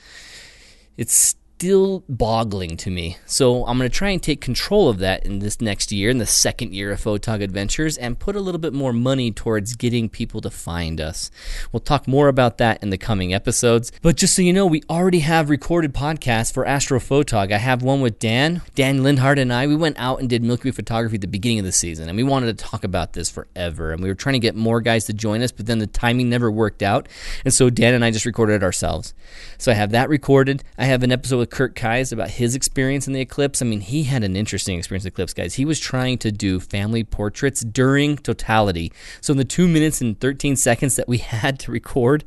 It's 0.96 1.36
still 1.64 2.04
boggling 2.10 2.76
to 2.76 2.92
me. 2.92 3.16
So 3.26 3.66
I'm 3.66 3.78
going 3.78 3.90
to 3.90 3.98
try 3.98 4.10
and 4.10 4.22
take 4.22 4.42
control 4.42 4.90
of 4.90 5.00
that 5.00 5.26
in 5.26 5.40
this 5.40 5.62
next 5.62 5.94
year, 5.94 6.10
in 6.10 6.18
the 6.18 6.26
second 6.26 6.74
year 6.74 6.92
of 6.92 7.00
Photog 7.02 7.42
Adventures, 7.42 7.98
and 7.98 8.20
put 8.20 8.36
a 8.36 8.42
little 8.42 8.60
bit 8.60 8.74
more 8.74 8.92
money 8.92 9.32
towards 9.32 9.78
getting 9.78 10.10
people 10.10 10.42
to 10.42 10.50
find 10.50 11.00
us. 11.00 11.32
We'll 11.72 11.80
talk 11.80 12.06
more 12.06 12.28
about 12.28 12.58
that 12.58 12.84
in 12.84 12.90
the 12.90 12.98
coming 12.98 13.34
episodes. 13.34 13.94
But 14.02 14.18
just 14.18 14.36
so 14.36 14.42
you 14.42 14.52
know, 14.52 14.66
we 14.66 14.84
already 14.90 15.20
have 15.20 15.50
recorded 15.50 15.94
podcasts 15.94 16.54
for 16.54 16.66
Astro 16.66 17.00
Photog. 17.00 17.54
I 17.54 17.60
have 17.60 17.82
one 17.82 18.02
with 18.02 18.20
Dan, 18.20 18.62
Dan 18.76 19.02
Lindhart, 19.02 19.40
and 19.40 19.54
I. 19.54 19.66
We 19.66 19.78
went 19.78 19.98
out 19.98 20.20
and 20.20 20.30
did 20.30 20.44
Milky 20.44 20.68
Way 20.68 20.74
photography 20.74 21.16
at 21.16 21.22
the 21.22 21.28
beginning 21.28 21.60
of 21.60 21.66
the 21.66 21.72
season, 21.72 22.10
and 22.10 22.18
we 22.18 22.24
wanted 22.24 22.58
to 22.58 22.66
talk 22.66 22.84
about 22.84 23.14
this 23.14 23.30
forever. 23.30 23.94
And 23.94 24.04
we 24.04 24.10
were 24.10 24.16
trying 24.16 24.34
to 24.34 24.40
get 24.40 24.56
more 24.56 24.82
guys 24.82 25.06
to 25.06 25.14
join 25.14 25.42
us, 25.42 25.54
but 25.54 25.66
then 25.66 25.80
the 25.80 25.88
timing 25.88 26.30
never 26.30 26.52
worked 26.52 26.84
out. 26.84 27.08
And 27.46 27.54
so 27.54 27.70
Dan 27.70 27.94
and 27.94 28.04
I 28.04 28.12
just 28.12 28.26
recorded 28.26 28.56
it 28.56 28.64
ourselves. 28.64 29.14
So 29.58 29.72
I 29.72 29.76
have 29.76 29.92
that 29.92 30.10
recorded. 30.10 30.62
I 30.78 30.84
have 30.84 31.04
an 31.04 31.14
episode 31.14 31.38
with 31.38 31.53
Kurt 31.54 31.76
Kais 31.76 32.12
about 32.12 32.32
his 32.32 32.56
experience 32.56 33.06
in 33.06 33.14
the 33.14 33.22
eclipse. 33.22 33.62
I 33.62 33.66
mean, 33.66 33.82
he 33.82 34.06
had 34.06 34.24
an 34.24 34.36
interesting 34.36 34.76
experience 34.80 35.04
the 35.04 35.10
eclipse, 35.10 35.36
guys. 35.36 35.54
He 35.54 35.66
was 35.66 35.80
trying 35.80 36.18
to 36.18 36.32
do 36.32 36.60
family 36.60 37.04
portraits 37.04 37.62
during 37.62 38.18
totality. 38.18 38.92
So 39.22 39.34
in 39.34 39.38
the 39.38 39.46
two 39.46 39.68
minutes 39.68 40.02
and 40.02 40.20
13 40.20 40.56
seconds 40.56 40.96
that 40.96 41.08
we 41.08 41.18
had 41.20 41.60
to 41.60 41.72
record, 41.72 42.24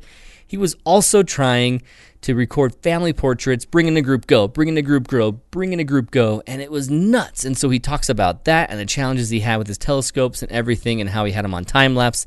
he 0.47 0.55
was 0.55 0.77
also 0.85 1.23
trying 1.23 1.81
to 2.21 2.35
record 2.35 2.75
family 2.75 3.11
portraits, 3.11 3.65
bring 3.65 3.87
in 3.87 3.97
a 3.97 4.01
group 4.01 4.27
go, 4.27 4.47
bring 4.47 4.69
in 4.69 4.77
a 4.77 4.81
group 4.81 5.07
grow, 5.07 5.33
bring 5.33 5.73
in 5.73 5.81
a 5.81 5.83
group 5.83 6.09
go, 6.09 6.41
and 6.47 6.61
it 6.61 6.71
was 6.71 6.89
nuts. 6.89 7.43
And 7.43 7.57
so 7.57 7.69
he 7.69 7.79
talks 7.79 8.07
about 8.07 8.45
that 8.45 8.69
and 8.69 8.79
the 8.79 8.85
challenges 8.85 9.29
he 9.29 9.41
had 9.41 9.57
with 9.57 9.67
his 9.67 9.77
telescopes 9.77 10.41
and 10.41 10.49
everything 10.53 11.01
and 11.01 11.09
how 11.09 11.25
he 11.25 11.33
had 11.33 11.43
them 11.43 11.53
on 11.53 11.65
time 11.65 11.95
lapse. 11.95 12.25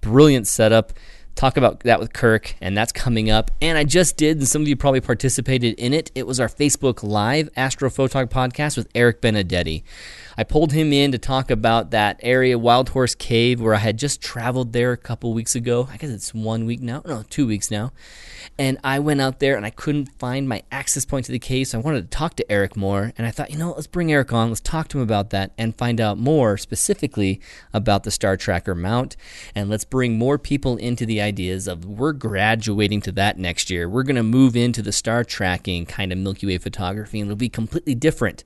Brilliant 0.00 0.46
setup 0.46 0.92
talk 1.36 1.56
about 1.56 1.80
that 1.80 2.00
with 2.00 2.12
Kirk, 2.12 2.56
and 2.60 2.76
that's 2.76 2.92
coming 2.92 3.30
up. 3.30 3.50
And 3.60 3.78
I 3.78 3.84
just 3.84 4.16
did, 4.16 4.38
and 4.38 4.48
some 4.48 4.62
of 4.62 4.68
you 4.68 4.76
probably 4.76 5.00
participated 5.00 5.78
in 5.78 5.92
it. 5.92 6.10
It 6.14 6.26
was 6.26 6.40
our 6.40 6.48
Facebook 6.48 7.02
Live 7.02 7.50
Astrophotog 7.56 8.30
podcast 8.30 8.76
with 8.76 8.88
Eric 8.94 9.20
Benedetti. 9.20 9.84
I 10.38 10.44
pulled 10.44 10.72
him 10.72 10.92
in 10.92 11.12
to 11.12 11.18
talk 11.18 11.50
about 11.50 11.92
that 11.92 12.20
area, 12.22 12.58
Wild 12.58 12.90
Horse 12.90 13.14
Cave, 13.14 13.58
where 13.58 13.74
I 13.74 13.78
had 13.78 13.98
just 13.98 14.20
traveled 14.20 14.74
there 14.74 14.92
a 14.92 14.96
couple 14.98 15.32
weeks 15.32 15.54
ago. 15.54 15.88
I 15.90 15.96
guess 15.96 16.10
it's 16.10 16.34
one 16.34 16.66
week 16.66 16.82
now, 16.82 17.02
no, 17.06 17.22
two 17.30 17.46
weeks 17.46 17.70
now. 17.70 17.92
And 18.58 18.78
I 18.84 18.98
went 18.98 19.22
out 19.22 19.40
there 19.40 19.56
and 19.56 19.64
I 19.64 19.70
couldn't 19.70 20.18
find 20.18 20.46
my 20.46 20.62
access 20.70 21.06
point 21.06 21.24
to 21.26 21.32
the 21.32 21.38
cave, 21.38 21.68
so 21.68 21.78
I 21.78 21.82
wanted 21.82 22.02
to 22.02 22.16
talk 22.16 22.36
to 22.36 22.52
Eric 22.52 22.76
more. 22.76 23.12
And 23.16 23.26
I 23.26 23.30
thought, 23.30 23.50
you 23.50 23.56
know, 23.56 23.72
let's 23.72 23.86
bring 23.86 24.12
Eric 24.12 24.32
on, 24.32 24.50
let's 24.50 24.60
talk 24.60 24.88
to 24.88 24.98
him 24.98 25.04
about 25.04 25.30
that 25.30 25.52
and 25.56 25.76
find 25.76 26.02
out 26.02 26.18
more 26.18 26.58
specifically 26.58 27.40
about 27.72 28.02
the 28.04 28.10
Star 28.10 28.36
Tracker 28.36 28.74
mount. 28.74 29.16
And 29.54 29.70
let's 29.70 29.84
bring 29.84 30.18
more 30.18 30.38
people 30.38 30.76
into 30.76 31.06
the 31.06 31.20
ideas 31.20 31.66
of 31.66 31.86
we're 31.86 32.12
graduating 32.12 33.00
to 33.02 33.12
that 33.12 33.38
next 33.38 33.70
year. 33.70 33.88
We're 33.88 34.02
going 34.02 34.16
to 34.16 34.22
move 34.22 34.54
into 34.54 34.82
the 34.82 34.92
star 34.92 35.24
tracking 35.24 35.86
kind 35.86 36.12
of 36.12 36.18
Milky 36.18 36.46
Way 36.46 36.58
photography, 36.58 37.20
and 37.20 37.28
it'll 37.28 37.36
be 37.36 37.48
completely 37.48 37.94
different. 37.94 38.44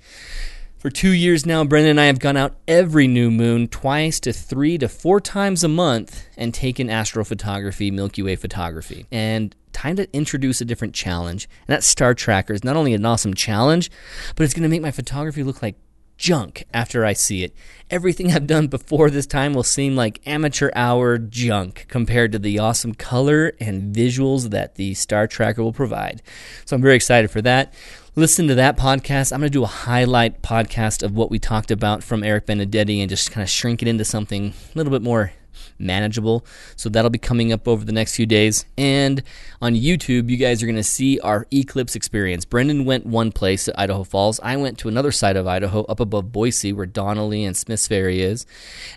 For 0.80 0.88
two 0.88 1.12
years 1.12 1.44
now, 1.44 1.62
Brendan 1.62 1.90
and 1.90 2.00
I 2.00 2.06
have 2.06 2.20
gone 2.20 2.38
out 2.38 2.56
every 2.66 3.06
new 3.06 3.30
moon, 3.30 3.68
twice 3.68 4.18
to 4.20 4.32
three 4.32 4.78
to 4.78 4.88
four 4.88 5.20
times 5.20 5.62
a 5.62 5.68
month, 5.68 6.26
and 6.38 6.54
taken 6.54 6.88
astrophotography, 6.88 7.92
Milky 7.92 8.22
Way 8.22 8.34
photography. 8.34 9.04
And 9.12 9.54
time 9.74 9.96
to 9.96 10.10
introduce 10.16 10.62
a 10.62 10.64
different 10.64 10.94
challenge. 10.94 11.50
And 11.68 11.74
that 11.74 11.84
Star 11.84 12.14
Tracker 12.14 12.54
is 12.54 12.64
not 12.64 12.76
only 12.76 12.94
an 12.94 13.04
awesome 13.04 13.34
challenge, 13.34 13.90
but 14.34 14.44
it's 14.44 14.54
going 14.54 14.62
to 14.62 14.70
make 14.70 14.80
my 14.80 14.90
photography 14.90 15.42
look 15.42 15.60
like 15.60 15.76
junk 16.16 16.64
after 16.72 17.04
I 17.04 17.12
see 17.12 17.44
it. 17.44 17.54
Everything 17.90 18.32
I've 18.32 18.46
done 18.46 18.68
before 18.68 19.10
this 19.10 19.26
time 19.26 19.52
will 19.52 19.62
seem 19.62 19.96
like 19.96 20.20
amateur 20.26 20.70
hour 20.74 21.18
junk 21.18 21.86
compared 21.88 22.32
to 22.32 22.38
the 22.38 22.58
awesome 22.58 22.94
color 22.94 23.52
and 23.60 23.94
visuals 23.94 24.48
that 24.48 24.76
the 24.76 24.94
Star 24.94 25.26
Tracker 25.26 25.62
will 25.62 25.74
provide. 25.74 26.22
So 26.64 26.76
I'm 26.76 26.82
very 26.82 26.96
excited 26.96 27.30
for 27.30 27.42
that. 27.42 27.74
Listen 28.20 28.48
to 28.48 28.54
that 28.56 28.76
podcast. 28.76 29.32
I'm 29.32 29.40
going 29.40 29.50
to 29.50 29.50
do 29.50 29.62
a 29.62 29.66
highlight 29.66 30.42
podcast 30.42 31.02
of 31.02 31.16
what 31.16 31.30
we 31.30 31.38
talked 31.38 31.70
about 31.70 32.04
from 32.04 32.22
Eric 32.22 32.44
Benedetti 32.44 33.00
and 33.00 33.08
just 33.08 33.30
kind 33.30 33.42
of 33.42 33.48
shrink 33.48 33.80
it 33.80 33.88
into 33.88 34.04
something 34.04 34.48
a 34.48 34.76
little 34.76 34.90
bit 34.90 35.00
more 35.00 35.32
manageable. 35.78 36.44
So 36.76 36.88
that'll 36.88 37.10
be 37.10 37.18
coming 37.18 37.52
up 37.52 37.66
over 37.66 37.84
the 37.84 37.92
next 37.92 38.16
few 38.16 38.26
days. 38.26 38.64
And 38.76 39.22
on 39.60 39.74
YouTube, 39.74 40.30
you 40.30 40.36
guys 40.36 40.62
are 40.62 40.66
going 40.66 40.76
to 40.76 40.82
see 40.82 41.18
our 41.20 41.46
eclipse 41.52 41.94
experience. 41.96 42.44
Brendan 42.44 42.84
went 42.84 43.06
one 43.06 43.32
place 43.32 43.68
at 43.68 43.78
Idaho 43.78 44.04
Falls. 44.04 44.40
I 44.42 44.56
went 44.56 44.78
to 44.78 44.88
another 44.88 45.12
side 45.12 45.36
of 45.36 45.46
Idaho, 45.46 45.84
up 45.84 46.00
above 46.00 46.32
Boise, 46.32 46.72
where 46.72 46.86
Donnelly 46.86 47.44
and 47.44 47.56
Smiths 47.56 47.86
Ferry 47.86 48.22
is. 48.22 48.46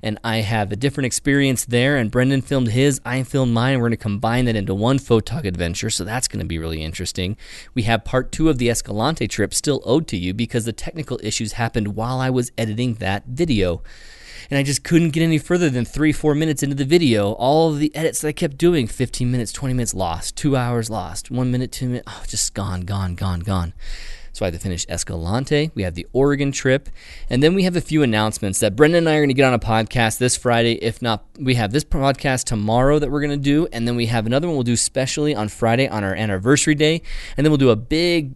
And 0.01 0.19
I 0.24 0.38
have 0.38 0.72
a 0.72 0.75
different 0.75 1.05
experience 1.05 1.65
there. 1.65 1.98
And 1.98 2.12
Brendan 2.12 2.41
filmed 2.41 2.69
his, 2.69 3.01
I 3.05 3.24
filmed 3.24 3.53
mine. 3.53 3.77
We're 3.77 3.89
going 3.89 3.91
to 3.91 3.98
combine 3.98 4.45
that 4.45 4.55
into 4.55 4.74
one 4.74 5.00
photog 5.00 5.45
adventure. 5.45 5.89
So 5.89 6.03
that's 6.03 6.27
going 6.27 6.39
to 6.39 6.45
be 6.45 6.60
really 6.60 6.83
interesting. 6.83 7.38
We 7.74 7.83
have 7.83 8.03
part 8.03 8.31
two 8.31 8.50
of 8.50 8.57
the 8.57 8.69
Escalante 8.69 9.27
trip 9.27 9.53
still 9.53 9.81
owed 9.86 10.07
to 10.07 10.17
you 10.17 10.33
because 10.33 10.65
the 10.65 10.74
technical 10.74 11.19
issues 11.24 11.53
happened 11.53 11.95
while 11.95 12.19
I 12.19 12.29
was 12.29 12.51
editing 12.57 12.95
that 12.95 13.25
video 13.25 13.81
and 14.50 14.57
I 14.57 14.63
just 14.63 14.83
couldn't 14.83 15.12
get 15.12 15.23
any 15.23 15.38
further 15.38 15.69
than 15.69 15.85
three, 15.85 16.12
four 16.12 16.35
minutes 16.35 16.63
into 16.63 16.75
the 16.75 16.85
video. 16.85 17.33
All 17.33 17.71
of 17.71 17.79
the 17.79 17.95
edits 17.95 18.21
that 18.21 18.27
I 18.29 18.31
kept 18.31 18.57
doing 18.57 18.88
15 18.88 19.31
minutes, 19.31 19.51
20 19.51 19.73
minutes 19.73 19.93
lost, 19.93 20.35
two 20.35 20.55
hours 20.55 20.89
lost, 20.89 21.31
one 21.31 21.51
minute, 21.51 21.71
two 21.71 21.88
minutes, 21.88 22.05
oh, 22.07 22.23
just 22.27 22.53
gone, 22.53 22.81
gone, 22.81 23.15
gone, 23.15 23.41
gone. 23.41 23.73
So 24.33 24.45
I 24.45 24.47
had 24.47 24.55
to 24.55 24.59
finish 24.59 24.83
Escalante. 24.89 25.69
We 25.75 25.83
have 25.83 25.93
the 25.93 26.07
Oregon 26.12 26.51
trip. 26.51 26.89
And 27.29 27.43
then 27.43 27.53
we 27.53 27.63
have 27.63 27.75
a 27.75 27.81
few 27.81 28.01
announcements 28.01 28.59
that 28.62 28.75
Brendan 28.75 29.00
and 29.00 29.09
I 29.09 29.17
are 29.17 29.19
going 29.19 29.29
to 29.29 29.35
get 29.35 29.45
on 29.45 29.53
a 29.53 29.59
podcast 29.59 30.17
this 30.17 30.35
Friday. 30.35 30.73
If 30.73 31.03
not, 31.03 31.23
we 31.39 31.53
have 31.53 31.71
this 31.71 31.83
podcast 31.83 32.45
tomorrow 32.45 32.97
that 32.97 33.12
we're 33.12 33.21
going 33.21 33.29
to 33.29 33.38
do. 33.38 33.67
And 33.71 33.88
then 33.88 33.95
we 33.95 34.07
have 34.07 34.25
another 34.25 34.47
one 34.47 34.55
we'll 34.55 34.63
do 34.63 34.75
specially 34.75 35.35
on 35.35 35.50
Friday 35.50 35.88
on 35.88 36.03
our 36.03 36.15
anniversary 36.15 36.73
day. 36.73 37.03
And 37.38 37.45
then 37.45 37.51
we'll 37.51 37.59
do 37.59 37.69
a 37.69 37.75
big 37.75 38.33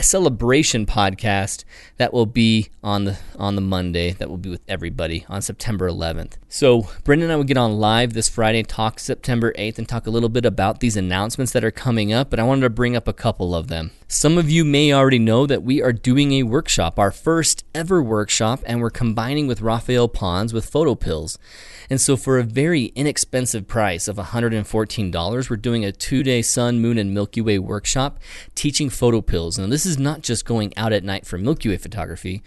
celebration 0.00 0.86
podcast 0.86 1.64
that 1.96 2.12
will 2.12 2.26
be 2.26 2.68
on 2.82 3.04
the 3.04 3.18
on 3.38 3.54
the 3.54 3.60
Monday 3.60 4.12
that 4.12 4.28
will 4.28 4.38
be 4.38 4.50
with 4.50 4.62
everybody 4.68 5.24
on 5.28 5.42
September 5.42 5.88
11th. 5.88 6.34
So 6.48 6.88
Brendan 7.04 7.26
and 7.26 7.32
I 7.32 7.36
will 7.36 7.44
get 7.44 7.56
on 7.56 7.78
live 7.78 8.12
this 8.12 8.28
Friday, 8.28 8.62
talk 8.62 8.98
September 8.98 9.52
8th, 9.52 9.78
and 9.78 9.88
talk 9.88 10.06
a 10.06 10.10
little 10.10 10.28
bit 10.28 10.44
about 10.44 10.80
these 10.80 10.96
announcements 10.96 11.52
that 11.52 11.64
are 11.64 11.70
coming 11.70 12.12
up. 12.12 12.30
But 12.30 12.40
I 12.40 12.44
wanted 12.44 12.62
to 12.62 12.70
bring 12.70 12.96
up 12.96 13.06
a 13.06 13.12
couple 13.12 13.54
of 13.54 13.68
them. 13.68 13.92
Some 14.08 14.38
of 14.38 14.50
you 14.50 14.64
may 14.64 14.92
already 14.92 15.20
know 15.20 15.46
that 15.46 15.62
we 15.62 15.80
are 15.80 15.92
doing 15.92 16.32
a 16.32 16.42
workshop, 16.42 16.98
our 16.98 17.12
first 17.12 17.64
ever 17.74 18.02
workshop, 18.02 18.60
and 18.66 18.80
we're 18.80 18.90
combining 18.90 19.46
with 19.46 19.60
Rafael 19.60 20.08
Pons 20.08 20.52
with 20.52 20.68
photo 20.68 20.94
pills. 20.96 21.38
And 21.88 22.00
so, 22.00 22.16
for 22.16 22.38
a 22.38 22.44
very 22.44 22.86
inexpensive 22.96 23.66
price 23.66 24.08
of 24.08 24.16
$114, 24.16 25.50
we're 25.50 25.56
doing 25.56 25.84
a 25.84 25.92
two 25.92 26.22
day 26.22 26.40
Sun, 26.42 26.80
Moon, 26.80 26.98
and 26.98 27.12
Milky 27.12 27.40
Way 27.40 27.58
workshop 27.58 28.18
teaching 28.54 28.90
photo 28.90 29.20
pills. 29.20 29.58
Now, 29.60 29.66
this 29.66 29.84
is 29.84 29.98
not 29.98 30.22
just 30.22 30.46
going 30.46 30.72
out 30.76 30.92
at 30.92 31.04
night 31.04 31.26
for 31.26 31.36
Milky 31.36 31.68
Way 31.68 31.76
photography. 31.76 32.42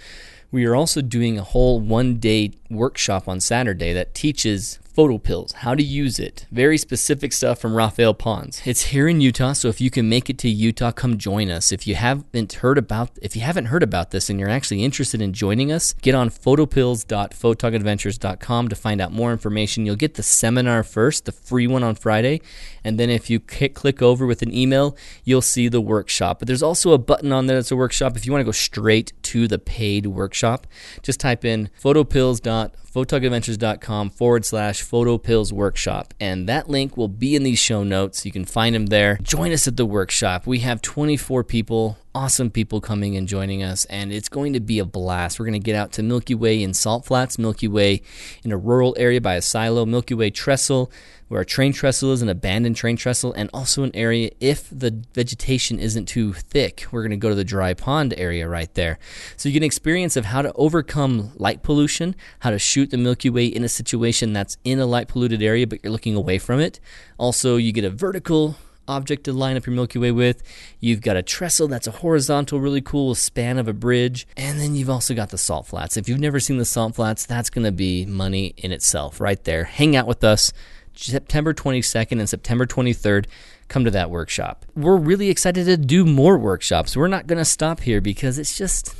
We 0.51 0.65
are 0.65 0.75
also 0.75 1.01
doing 1.01 1.37
a 1.37 1.43
whole 1.43 1.79
one 1.79 2.17
day 2.17 2.53
workshop 2.73 3.27
on 3.27 3.39
Saturday 3.39 3.93
that 3.93 4.13
teaches 4.13 4.79
photo 4.93 5.17
pills, 5.17 5.53
how 5.53 5.73
to 5.73 5.81
use 5.81 6.19
it. 6.19 6.45
Very 6.51 6.77
specific 6.77 7.33
stuff 7.33 7.59
from 7.59 7.75
Rafael 7.75 8.13
Pons. 8.13 8.61
It's 8.63 8.83
here 8.83 9.07
in 9.07 9.21
Utah, 9.21 9.53
so 9.53 9.67
if 9.67 9.81
you 9.81 9.89
can 9.89 10.07
make 10.07 10.29
it 10.29 10.37
to 10.39 10.47
Utah, 10.47 10.91
come 10.91 11.17
join 11.17 11.49
us. 11.49 11.71
If 11.71 11.87
you 11.87 11.95
haven't 11.95 12.53
heard 12.53 12.77
about 12.77 13.09
if 13.21 13.35
you 13.35 13.41
haven't 13.41 13.65
heard 13.65 13.81
about 13.81 14.11
this 14.11 14.29
and 14.29 14.39
you're 14.39 14.49
actually 14.49 14.83
interested 14.83 15.19
in 15.19 15.33
joining 15.33 15.71
us, 15.71 15.93
get 15.93 16.13
on 16.13 16.29
photopills.photogadventures.com 16.29 18.67
to 18.67 18.75
find 18.75 19.01
out 19.01 19.11
more 19.11 19.31
information. 19.31 19.87
You'll 19.87 19.95
get 19.95 20.13
the 20.13 20.21
seminar 20.21 20.83
first, 20.83 21.25
the 21.25 21.31
free 21.31 21.65
one 21.65 21.81
on 21.81 21.95
Friday, 21.95 22.41
and 22.83 22.99
then 22.99 23.09
if 23.09 23.31
you 23.31 23.39
click 23.39 23.99
over 24.01 24.27
with 24.27 24.43
an 24.43 24.53
email, 24.53 24.95
you'll 25.23 25.41
see 25.41 25.69
the 25.69 25.81
workshop. 25.81 26.37
But 26.37 26.47
there's 26.47 26.61
also 26.61 26.91
a 26.91 26.99
button 26.99 27.31
on 27.31 27.47
there 27.47 27.57
that's 27.57 27.71
a 27.71 27.75
workshop 27.75 28.15
if 28.15 28.27
you 28.27 28.31
want 28.31 28.41
to 28.41 28.45
go 28.45 28.51
straight 28.51 29.11
to 29.23 29.47
the 29.47 29.57
paid 29.57 30.05
workshop. 30.05 30.67
Just 31.01 31.19
type 31.19 31.43
in 31.43 31.71
photopills.photogadventures.com 31.81 32.62
not 32.63 32.82
photogadventures.com 32.93 34.11
forward 34.11 34.45
slash 34.45 34.81
photo 34.81 35.17
pills 35.17 35.51
workshop. 35.51 36.13
And 36.19 36.47
that 36.47 36.69
link 36.69 36.95
will 36.95 37.07
be 37.07 37.35
in 37.35 37.43
these 37.43 37.59
show 37.59 37.83
notes. 37.83 38.25
You 38.25 38.31
can 38.31 38.45
find 38.45 38.75
them 38.75 38.87
there. 38.87 39.17
Join 39.21 39.51
us 39.51 39.67
at 39.67 39.77
the 39.77 39.85
workshop. 39.85 40.45
We 40.45 40.59
have 40.59 40.81
24 40.81 41.43
people, 41.43 41.97
awesome 42.13 42.51
people 42.51 42.81
coming 42.81 43.17
and 43.17 43.27
joining 43.27 43.63
us, 43.63 43.85
and 43.85 44.13
it's 44.13 44.29
going 44.29 44.53
to 44.53 44.59
be 44.59 44.77
a 44.77 44.85
blast. 44.85 45.39
We're 45.39 45.45
going 45.45 45.53
to 45.53 45.59
get 45.59 45.75
out 45.75 45.91
to 45.93 46.03
Milky 46.03 46.35
Way 46.35 46.61
in 46.61 46.73
Salt 46.73 47.05
Flats, 47.05 47.39
Milky 47.39 47.67
Way 47.67 48.01
in 48.43 48.51
a 48.51 48.57
rural 48.57 48.95
area 48.99 49.19
by 49.19 49.35
a 49.35 49.41
silo, 49.41 49.85
Milky 49.85 50.13
Way 50.13 50.29
Trestle, 50.29 50.91
where 51.33 51.41
a 51.41 51.45
train 51.45 51.73
trestle 51.73 52.11
is 52.11 52.21
an 52.21 52.29
abandoned 52.29 52.75
train 52.75 52.95
trestle, 52.95 53.33
and 53.33 53.49
also 53.51 53.81
an 53.81 53.89
area 53.95 54.29
if 54.39 54.69
the 54.69 55.03
vegetation 55.15 55.79
isn't 55.79 56.05
too 56.05 56.31
thick. 56.31 56.85
We're 56.91 57.01
going 57.01 57.09
to 57.09 57.17
go 57.17 57.29
to 57.29 57.35
the 57.35 57.43
dry 57.43 57.73
pond 57.73 58.13
area 58.17 58.47
right 58.47 58.71
there. 58.75 58.99
So 59.35 59.49
you 59.49 59.53
get 59.53 59.61
an 59.61 59.63
experience 59.63 60.15
of 60.15 60.25
how 60.25 60.43
to 60.43 60.53
overcome 60.53 61.31
light 61.35 61.63
pollution, 61.63 62.15
how 62.41 62.51
to 62.51 62.59
shoot 62.59 62.82
the 62.91 62.97
Milky 62.97 63.29
Way 63.29 63.45
in 63.45 63.63
a 63.63 63.69
situation 63.69 64.33
that's 64.33 64.57
in 64.63 64.79
a 64.79 64.85
light 64.85 65.07
polluted 65.07 65.41
area, 65.41 65.67
but 65.67 65.83
you're 65.83 65.91
looking 65.91 66.15
away 66.15 66.37
from 66.37 66.59
it. 66.59 66.79
Also, 67.17 67.57
you 67.57 67.71
get 67.71 67.83
a 67.83 67.89
vertical 67.89 68.55
object 68.87 69.23
to 69.25 69.33
line 69.33 69.55
up 69.57 69.65
your 69.65 69.75
Milky 69.75 69.99
Way 69.99 70.11
with. 70.11 70.43
You've 70.79 71.01
got 71.01 71.15
a 71.15 71.23
trestle 71.23 71.67
that's 71.67 71.87
a 71.87 71.91
horizontal, 71.91 72.59
really 72.59 72.81
cool 72.81 73.15
span 73.15 73.57
of 73.57 73.67
a 73.67 73.73
bridge. 73.73 74.27
And 74.35 74.59
then 74.59 74.75
you've 74.75 74.89
also 74.89 75.13
got 75.13 75.29
the 75.29 75.37
salt 75.37 75.67
flats. 75.67 75.97
If 75.97 76.09
you've 76.09 76.19
never 76.19 76.39
seen 76.39 76.57
the 76.57 76.65
salt 76.65 76.95
flats, 76.95 77.25
that's 77.25 77.49
going 77.49 77.65
to 77.65 77.71
be 77.71 78.05
money 78.05 78.53
in 78.57 78.71
itself 78.71 79.19
right 79.19 79.43
there. 79.43 79.65
Hang 79.65 79.95
out 79.95 80.07
with 80.07 80.23
us. 80.23 80.51
September 80.95 81.53
22nd 81.53 82.19
and 82.19 82.29
September 82.29 82.67
23rd, 82.67 83.25
come 83.67 83.83
to 83.83 83.91
that 83.91 84.11
workshop. 84.11 84.65
We're 84.75 84.97
really 84.97 85.29
excited 85.29 85.65
to 85.65 85.77
do 85.77 86.05
more 86.05 86.37
workshops. 86.37 86.95
We're 86.95 87.07
not 87.07 87.25
going 87.25 87.39
to 87.39 87.45
stop 87.45 87.79
here 87.79 87.99
because 87.99 88.37
it's 88.37 88.55
just 88.55 88.93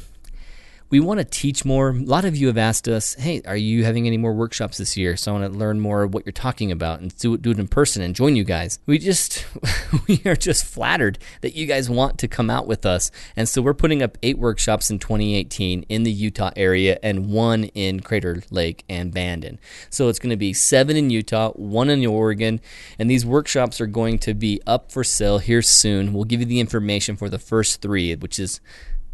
we 0.93 0.99
want 0.99 1.19
to 1.19 1.25
teach 1.25 1.65
more. 1.65 1.89
A 1.89 1.93
lot 1.93 2.23
of 2.23 2.35
you 2.35 2.45
have 2.45 2.57
asked 2.59 2.87
us, 2.87 3.15
hey, 3.15 3.41
are 3.47 3.57
you 3.57 3.83
having 3.83 4.05
any 4.05 4.15
more 4.15 4.31
workshops 4.31 4.77
this 4.77 4.95
year? 4.95 5.17
So 5.17 5.31
I 5.31 5.39
want 5.39 5.51
to 5.51 5.57
learn 5.57 5.79
more 5.79 6.03
of 6.03 6.13
what 6.13 6.23
you're 6.23 6.31
talking 6.31 6.71
about 6.71 6.99
and 6.99 7.17
do, 7.17 7.35
do 7.35 7.49
it 7.49 7.57
in 7.57 7.67
person 7.67 8.03
and 8.03 8.13
join 8.13 8.35
you 8.35 8.43
guys. 8.43 8.77
We 8.85 8.99
just, 8.99 9.43
we 10.07 10.21
are 10.23 10.35
just 10.35 10.63
flattered 10.65 11.17
that 11.41 11.55
you 11.55 11.65
guys 11.65 11.89
want 11.89 12.19
to 12.19 12.27
come 12.27 12.51
out 12.51 12.67
with 12.67 12.85
us. 12.85 13.09
And 13.35 13.49
so 13.49 13.59
we're 13.59 13.73
putting 13.73 14.03
up 14.03 14.19
eight 14.21 14.37
workshops 14.37 14.91
in 14.91 14.99
2018 14.99 15.81
in 15.89 16.03
the 16.03 16.11
Utah 16.11 16.51
area 16.55 16.99
and 17.01 17.31
one 17.31 17.63
in 17.63 18.01
Crater 18.01 18.43
Lake 18.51 18.83
and 18.87 19.11
Bandon. 19.11 19.59
So 19.89 20.09
it's 20.09 20.19
going 20.19 20.29
to 20.29 20.37
be 20.37 20.53
seven 20.53 20.95
in 20.95 21.09
Utah, 21.09 21.53
one 21.53 21.89
in 21.89 22.05
Oregon. 22.05 22.61
And 22.99 23.09
these 23.09 23.25
workshops 23.25 23.81
are 23.81 23.87
going 23.87 24.19
to 24.19 24.35
be 24.35 24.61
up 24.67 24.91
for 24.91 25.03
sale 25.03 25.39
here 25.39 25.63
soon. 25.63 26.13
We'll 26.13 26.25
give 26.25 26.41
you 26.41 26.45
the 26.45 26.59
information 26.59 27.17
for 27.17 27.29
the 27.29 27.39
first 27.39 27.81
three, 27.81 28.13
which 28.13 28.37
is 28.37 28.61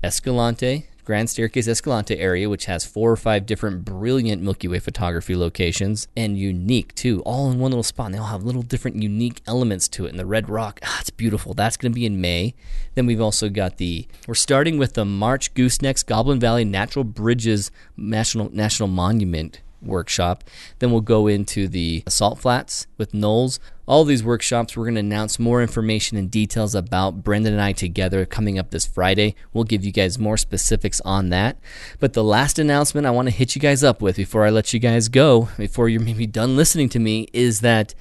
Escalante, 0.03 0.88
Grand 1.09 1.27
Staircase 1.27 1.67
Escalante 1.67 2.19
area, 2.19 2.47
which 2.47 2.65
has 2.65 2.85
four 2.85 3.11
or 3.11 3.15
five 3.15 3.47
different 3.47 3.83
brilliant 3.83 4.43
Milky 4.43 4.67
Way 4.67 4.77
photography 4.77 5.35
locations 5.35 6.07
and 6.15 6.37
unique 6.37 6.93
too, 6.93 7.23
all 7.23 7.49
in 7.49 7.57
one 7.57 7.71
little 7.71 7.81
spot. 7.81 8.05
And 8.05 8.13
they 8.13 8.19
all 8.19 8.27
have 8.27 8.43
little 8.43 8.61
different 8.61 9.01
unique 9.01 9.41
elements 9.47 9.87
to 9.87 10.05
it. 10.05 10.09
And 10.09 10.19
the 10.19 10.25
red 10.27 10.51
rock, 10.51 10.79
ah, 10.83 10.99
it's 11.01 11.09
beautiful. 11.09 11.55
That's 11.55 11.77
going 11.77 11.91
to 11.91 11.95
be 11.95 12.05
in 12.05 12.21
May. 12.21 12.53
Then 12.93 13.07
we've 13.07 13.19
also 13.19 13.49
got 13.49 13.77
the, 13.77 14.07
we're 14.27 14.35
starting 14.35 14.77
with 14.77 14.93
the 14.93 15.03
March 15.03 15.55
Goosenecks 15.55 16.05
Goblin 16.05 16.39
Valley 16.39 16.63
Natural 16.63 17.03
Bridges 17.03 17.71
National, 17.97 18.53
National 18.53 18.87
Monument 18.87 19.61
workshop. 19.81 20.43
Then 20.79 20.91
we'll 20.91 21.01
go 21.01 21.27
into 21.27 21.67
the 21.67 22.03
Salt 22.07 22.39
Flats 22.39 22.87
with 22.97 23.13
Knowles. 23.13 23.59
All 23.87 24.03
these 24.03 24.23
workshops, 24.23 24.77
we're 24.77 24.85
going 24.85 24.95
to 24.95 24.99
announce 24.99 25.39
more 25.39 25.61
information 25.61 26.17
and 26.17 26.29
details 26.29 26.75
about 26.75 27.23
Brendan 27.23 27.53
and 27.53 27.61
I 27.61 27.71
together 27.71 28.25
coming 28.25 28.59
up 28.59 28.69
this 28.69 28.85
Friday. 28.85 29.35
We'll 29.51 29.63
give 29.63 29.83
you 29.83 29.91
guys 29.91 30.19
more 30.19 30.37
specifics 30.37 31.01
on 31.01 31.29
that. 31.29 31.57
But 31.99 32.13
the 32.13 32.23
last 32.23 32.59
announcement 32.59 33.07
I 33.07 33.11
want 33.11 33.27
to 33.29 33.33
hit 33.33 33.55
you 33.55 33.61
guys 33.61 33.83
up 33.83 34.01
with 34.01 34.17
before 34.17 34.45
I 34.45 34.51
let 34.51 34.73
you 34.73 34.79
guys 34.79 35.07
go, 35.07 35.49
before 35.57 35.89
you're 35.89 36.01
maybe 36.01 36.27
done 36.27 36.55
listening 36.55 36.89
to 36.89 36.99
me, 36.99 37.27
is 37.33 37.61
that 37.61 37.95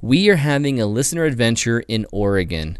we 0.00 0.28
are 0.28 0.36
having 0.36 0.80
a 0.80 0.86
listener 0.86 1.24
adventure 1.24 1.80
in 1.86 2.06
Oregon. 2.10 2.78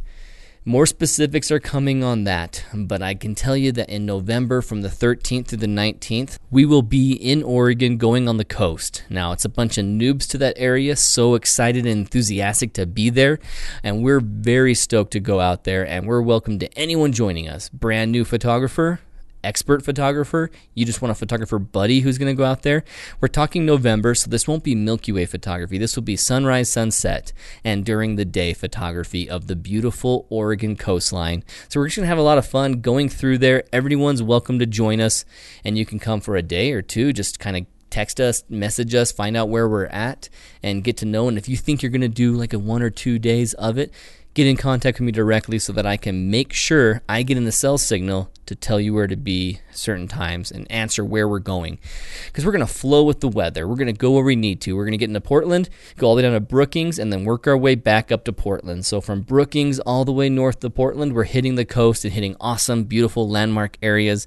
More 0.68 0.84
specifics 0.84 1.50
are 1.50 1.60
coming 1.60 2.04
on 2.04 2.24
that, 2.24 2.62
but 2.74 3.00
I 3.00 3.14
can 3.14 3.34
tell 3.34 3.56
you 3.56 3.72
that 3.72 3.88
in 3.88 4.04
November 4.04 4.60
from 4.60 4.82
the 4.82 4.90
13th 4.90 5.46
to 5.46 5.56
the 5.56 5.66
19th, 5.66 6.38
we 6.50 6.66
will 6.66 6.82
be 6.82 7.12
in 7.12 7.42
Oregon 7.42 7.96
going 7.96 8.28
on 8.28 8.36
the 8.36 8.44
coast. 8.44 9.02
Now, 9.08 9.32
it's 9.32 9.46
a 9.46 9.48
bunch 9.48 9.78
of 9.78 9.86
noobs 9.86 10.28
to 10.28 10.36
that 10.36 10.58
area, 10.58 10.94
so 10.94 11.36
excited 11.36 11.86
and 11.86 12.00
enthusiastic 12.00 12.74
to 12.74 12.84
be 12.84 13.08
there, 13.08 13.38
and 13.82 14.02
we're 14.02 14.20
very 14.20 14.74
stoked 14.74 15.12
to 15.12 15.20
go 15.20 15.40
out 15.40 15.64
there, 15.64 15.86
and 15.86 16.06
we're 16.06 16.20
welcome 16.20 16.58
to 16.58 16.70
anyone 16.78 17.12
joining 17.12 17.48
us. 17.48 17.70
Brand 17.70 18.12
new 18.12 18.26
photographer, 18.26 19.00
expert 19.44 19.84
photographer, 19.84 20.50
you 20.74 20.84
just 20.84 21.02
want 21.02 21.12
a 21.12 21.14
photographer 21.14 21.58
buddy 21.58 22.00
who's 22.00 22.18
going 22.18 22.34
to 22.34 22.38
go 22.38 22.44
out 22.44 22.62
there. 22.62 22.84
We're 23.20 23.28
talking 23.28 23.64
November, 23.64 24.14
so 24.14 24.28
this 24.28 24.48
won't 24.48 24.64
be 24.64 24.74
Milky 24.74 25.12
Way 25.12 25.26
photography. 25.26 25.78
This 25.78 25.96
will 25.96 26.02
be 26.02 26.16
sunrise, 26.16 26.70
sunset, 26.70 27.32
and 27.64 27.84
during 27.84 28.16
the 28.16 28.24
day 28.24 28.52
photography 28.52 29.28
of 29.28 29.46
the 29.46 29.56
beautiful 29.56 30.26
Oregon 30.30 30.76
coastline. 30.76 31.44
So 31.68 31.80
we're 31.80 31.86
just 31.86 31.96
going 31.96 32.04
to 32.04 32.08
have 32.08 32.18
a 32.18 32.22
lot 32.22 32.38
of 32.38 32.46
fun 32.46 32.80
going 32.80 33.08
through 33.08 33.38
there. 33.38 33.64
Everyone's 33.72 34.22
welcome 34.22 34.58
to 34.58 34.66
join 34.66 35.00
us, 35.00 35.24
and 35.64 35.78
you 35.78 35.86
can 35.86 35.98
come 35.98 36.20
for 36.20 36.36
a 36.36 36.42
day 36.42 36.72
or 36.72 36.82
two, 36.82 37.12
just 37.12 37.38
kind 37.38 37.56
of 37.56 37.66
text 37.90 38.20
us, 38.20 38.44
message 38.48 38.94
us, 38.94 39.12
find 39.12 39.36
out 39.36 39.48
where 39.48 39.68
we're 39.68 39.86
at, 39.86 40.28
and 40.62 40.84
get 40.84 40.96
to 40.98 41.06
know. 41.06 41.28
And 41.28 41.38
if 41.38 41.48
you 41.48 41.56
think 41.56 41.82
you're 41.82 41.90
going 41.90 42.00
to 42.02 42.08
do 42.08 42.32
like 42.32 42.52
a 42.52 42.58
one 42.58 42.82
or 42.82 42.90
two 42.90 43.18
days 43.18 43.54
of 43.54 43.78
it, 43.78 43.92
get 44.34 44.46
in 44.46 44.56
contact 44.56 44.98
with 44.98 45.06
me 45.06 45.12
directly 45.12 45.58
so 45.58 45.72
that 45.72 45.86
I 45.86 45.96
can 45.96 46.30
make 46.30 46.52
sure 46.52 47.02
I 47.08 47.22
get 47.22 47.36
in 47.36 47.44
the 47.44 47.52
cell 47.52 47.78
signal 47.78 48.30
to 48.48 48.54
tell 48.54 48.80
you 48.80 48.92
where 48.92 49.06
to 49.06 49.16
be 49.16 49.60
certain 49.70 50.08
times 50.08 50.50
and 50.50 50.70
answer 50.70 51.04
where 51.04 51.28
we're 51.28 51.38
going. 51.38 51.78
Because 52.26 52.44
we're 52.44 52.52
going 52.52 52.66
to 52.66 52.72
flow 52.72 53.04
with 53.04 53.20
the 53.20 53.28
weather. 53.28 53.68
We're 53.68 53.76
going 53.76 53.86
to 53.86 53.92
go 53.92 54.12
where 54.12 54.24
we 54.24 54.36
need 54.36 54.60
to. 54.62 54.74
We're 54.74 54.84
going 54.84 54.92
to 54.92 54.98
get 54.98 55.10
into 55.10 55.20
Portland, 55.20 55.68
go 55.96 56.08
all 56.08 56.14
the 56.14 56.22
way 56.22 56.22
down 56.22 56.32
to 56.32 56.40
Brookings, 56.40 56.98
and 56.98 57.12
then 57.12 57.24
work 57.24 57.46
our 57.46 57.56
way 57.56 57.74
back 57.74 58.10
up 58.10 58.24
to 58.24 58.32
Portland. 58.32 58.86
So 58.86 59.00
from 59.00 59.20
Brookings 59.22 59.78
all 59.80 60.04
the 60.04 60.12
way 60.12 60.28
north 60.28 60.60
to 60.60 60.70
Portland, 60.70 61.12
we're 61.12 61.24
hitting 61.24 61.54
the 61.54 61.64
coast 61.64 62.04
and 62.04 62.14
hitting 62.14 62.36
awesome, 62.40 62.84
beautiful 62.84 63.28
landmark 63.28 63.76
areas. 63.82 64.26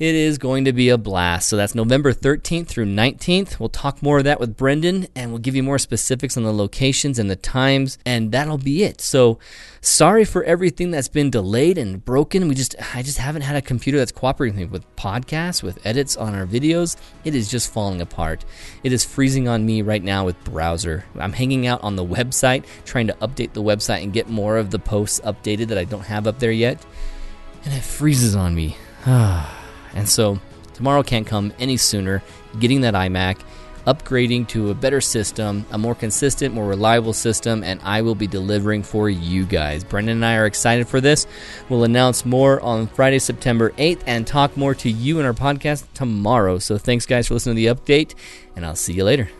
It 0.00 0.14
is 0.14 0.38
going 0.38 0.64
to 0.64 0.72
be 0.72 0.88
a 0.88 0.96
blast. 0.96 1.46
So 1.50 1.58
that's 1.58 1.74
November 1.74 2.14
13th 2.14 2.68
through 2.68 2.86
19th. 2.86 3.60
We'll 3.60 3.68
talk 3.68 4.02
more 4.02 4.16
of 4.16 4.24
that 4.24 4.40
with 4.40 4.56
Brendan 4.56 5.08
and 5.14 5.30
we'll 5.30 5.40
give 5.40 5.54
you 5.54 5.62
more 5.62 5.78
specifics 5.78 6.38
on 6.38 6.42
the 6.42 6.54
locations 6.54 7.18
and 7.18 7.28
the 7.28 7.36
times, 7.36 7.98
and 8.06 8.32
that'll 8.32 8.56
be 8.56 8.82
it. 8.82 9.02
So 9.02 9.38
sorry 9.82 10.24
for 10.24 10.42
everything 10.44 10.90
that's 10.90 11.08
been 11.08 11.28
delayed 11.28 11.76
and 11.76 12.02
broken. 12.02 12.48
We 12.48 12.54
just 12.54 12.74
I 12.94 13.02
just 13.02 13.18
haven't 13.18 13.42
had 13.42 13.56
a 13.56 13.60
computer 13.60 13.98
that's 13.98 14.10
cooperating 14.10 14.70
with 14.70 14.86
podcasts, 14.96 15.62
with 15.62 15.84
edits 15.86 16.16
on 16.16 16.34
our 16.34 16.46
videos. 16.46 16.96
It 17.24 17.34
is 17.34 17.50
just 17.50 17.70
falling 17.70 18.00
apart. 18.00 18.46
It 18.82 18.94
is 18.94 19.04
freezing 19.04 19.48
on 19.48 19.66
me 19.66 19.82
right 19.82 20.02
now 20.02 20.24
with 20.24 20.42
browser. 20.44 21.04
I'm 21.18 21.34
hanging 21.34 21.66
out 21.66 21.82
on 21.82 21.96
the 21.96 22.06
website 22.06 22.64
trying 22.86 23.08
to 23.08 23.14
update 23.20 23.52
the 23.52 23.62
website 23.62 24.02
and 24.02 24.14
get 24.14 24.30
more 24.30 24.56
of 24.56 24.70
the 24.70 24.78
posts 24.78 25.20
updated 25.20 25.68
that 25.68 25.76
I 25.76 25.84
don't 25.84 26.06
have 26.06 26.26
up 26.26 26.38
there 26.38 26.52
yet. 26.52 26.82
And 27.66 27.74
it 27.74 27.82
freezes 27.82 28.34
on 28.34 28.54
me. 28.54 28.78
Ah. 29.06 29.59
And 29.94 30.08
so 30.08 30.38
tomorrow 30.74 31.02
can't 31.02 31.26
come 31.26 31.52
any 31.58 31.76
sooner. 31.76 32.22
Getting 32.58 32.80
that 32.80 32.94
iMac, 32.94 33.40
upgrading 33.86 34.48
to 34.48 34.70
a 34.70 34.74
better 34.74 35.00
system, 35.00 35.64
a 35.70 35.78
more 35.78 35.94
consistent, 35.94 36.54
more 36.54 36.66
reliable 36.66 37.12
system, 37.12 37.62
and 37.64 37.80
I 37.82 38.02
will 38.02 38.14
be 38.14 38.26
delivering 38.26 38.82
for 38.82 39.08
you 39.08 39.44
guys. 39.44 39.84
Brendan 39.84 40.16
and 40.16 40.24
I 40.24 40.36
are 40.36 40.46
excited 40.46 40.88
for 40.88 41.00
this. 41.00 41.26
We'll 41.68 41.84
announce 41.84 42.24
more 42.24 42.60
on 42.60 42.86
Friday, 42.88 43.18
September 43.18 43.70
8th, 43.70 44.02
and 44.06 44.26
talk 44.26 44.56
more 44.56 44.74
to 44.76 44.90
you 44.90 45.20
in 45.20 45.26
our 45.26 45.34
podcast 45.34 45.84
tomorrow. 45.94 46.58
So 46.58 46.78
thanks, 46.78 47.06
guys, 47.06 47.28
for 47.28 47.34
listening 47.34 47.56
to 47.56 47.62
the 47.62 47.74
update, 47.74 48.14
and 48.56 48.66
I'll 48.66 48.76
see 48.76 48.92
you 48.92 49.04
later. 49.04 49.30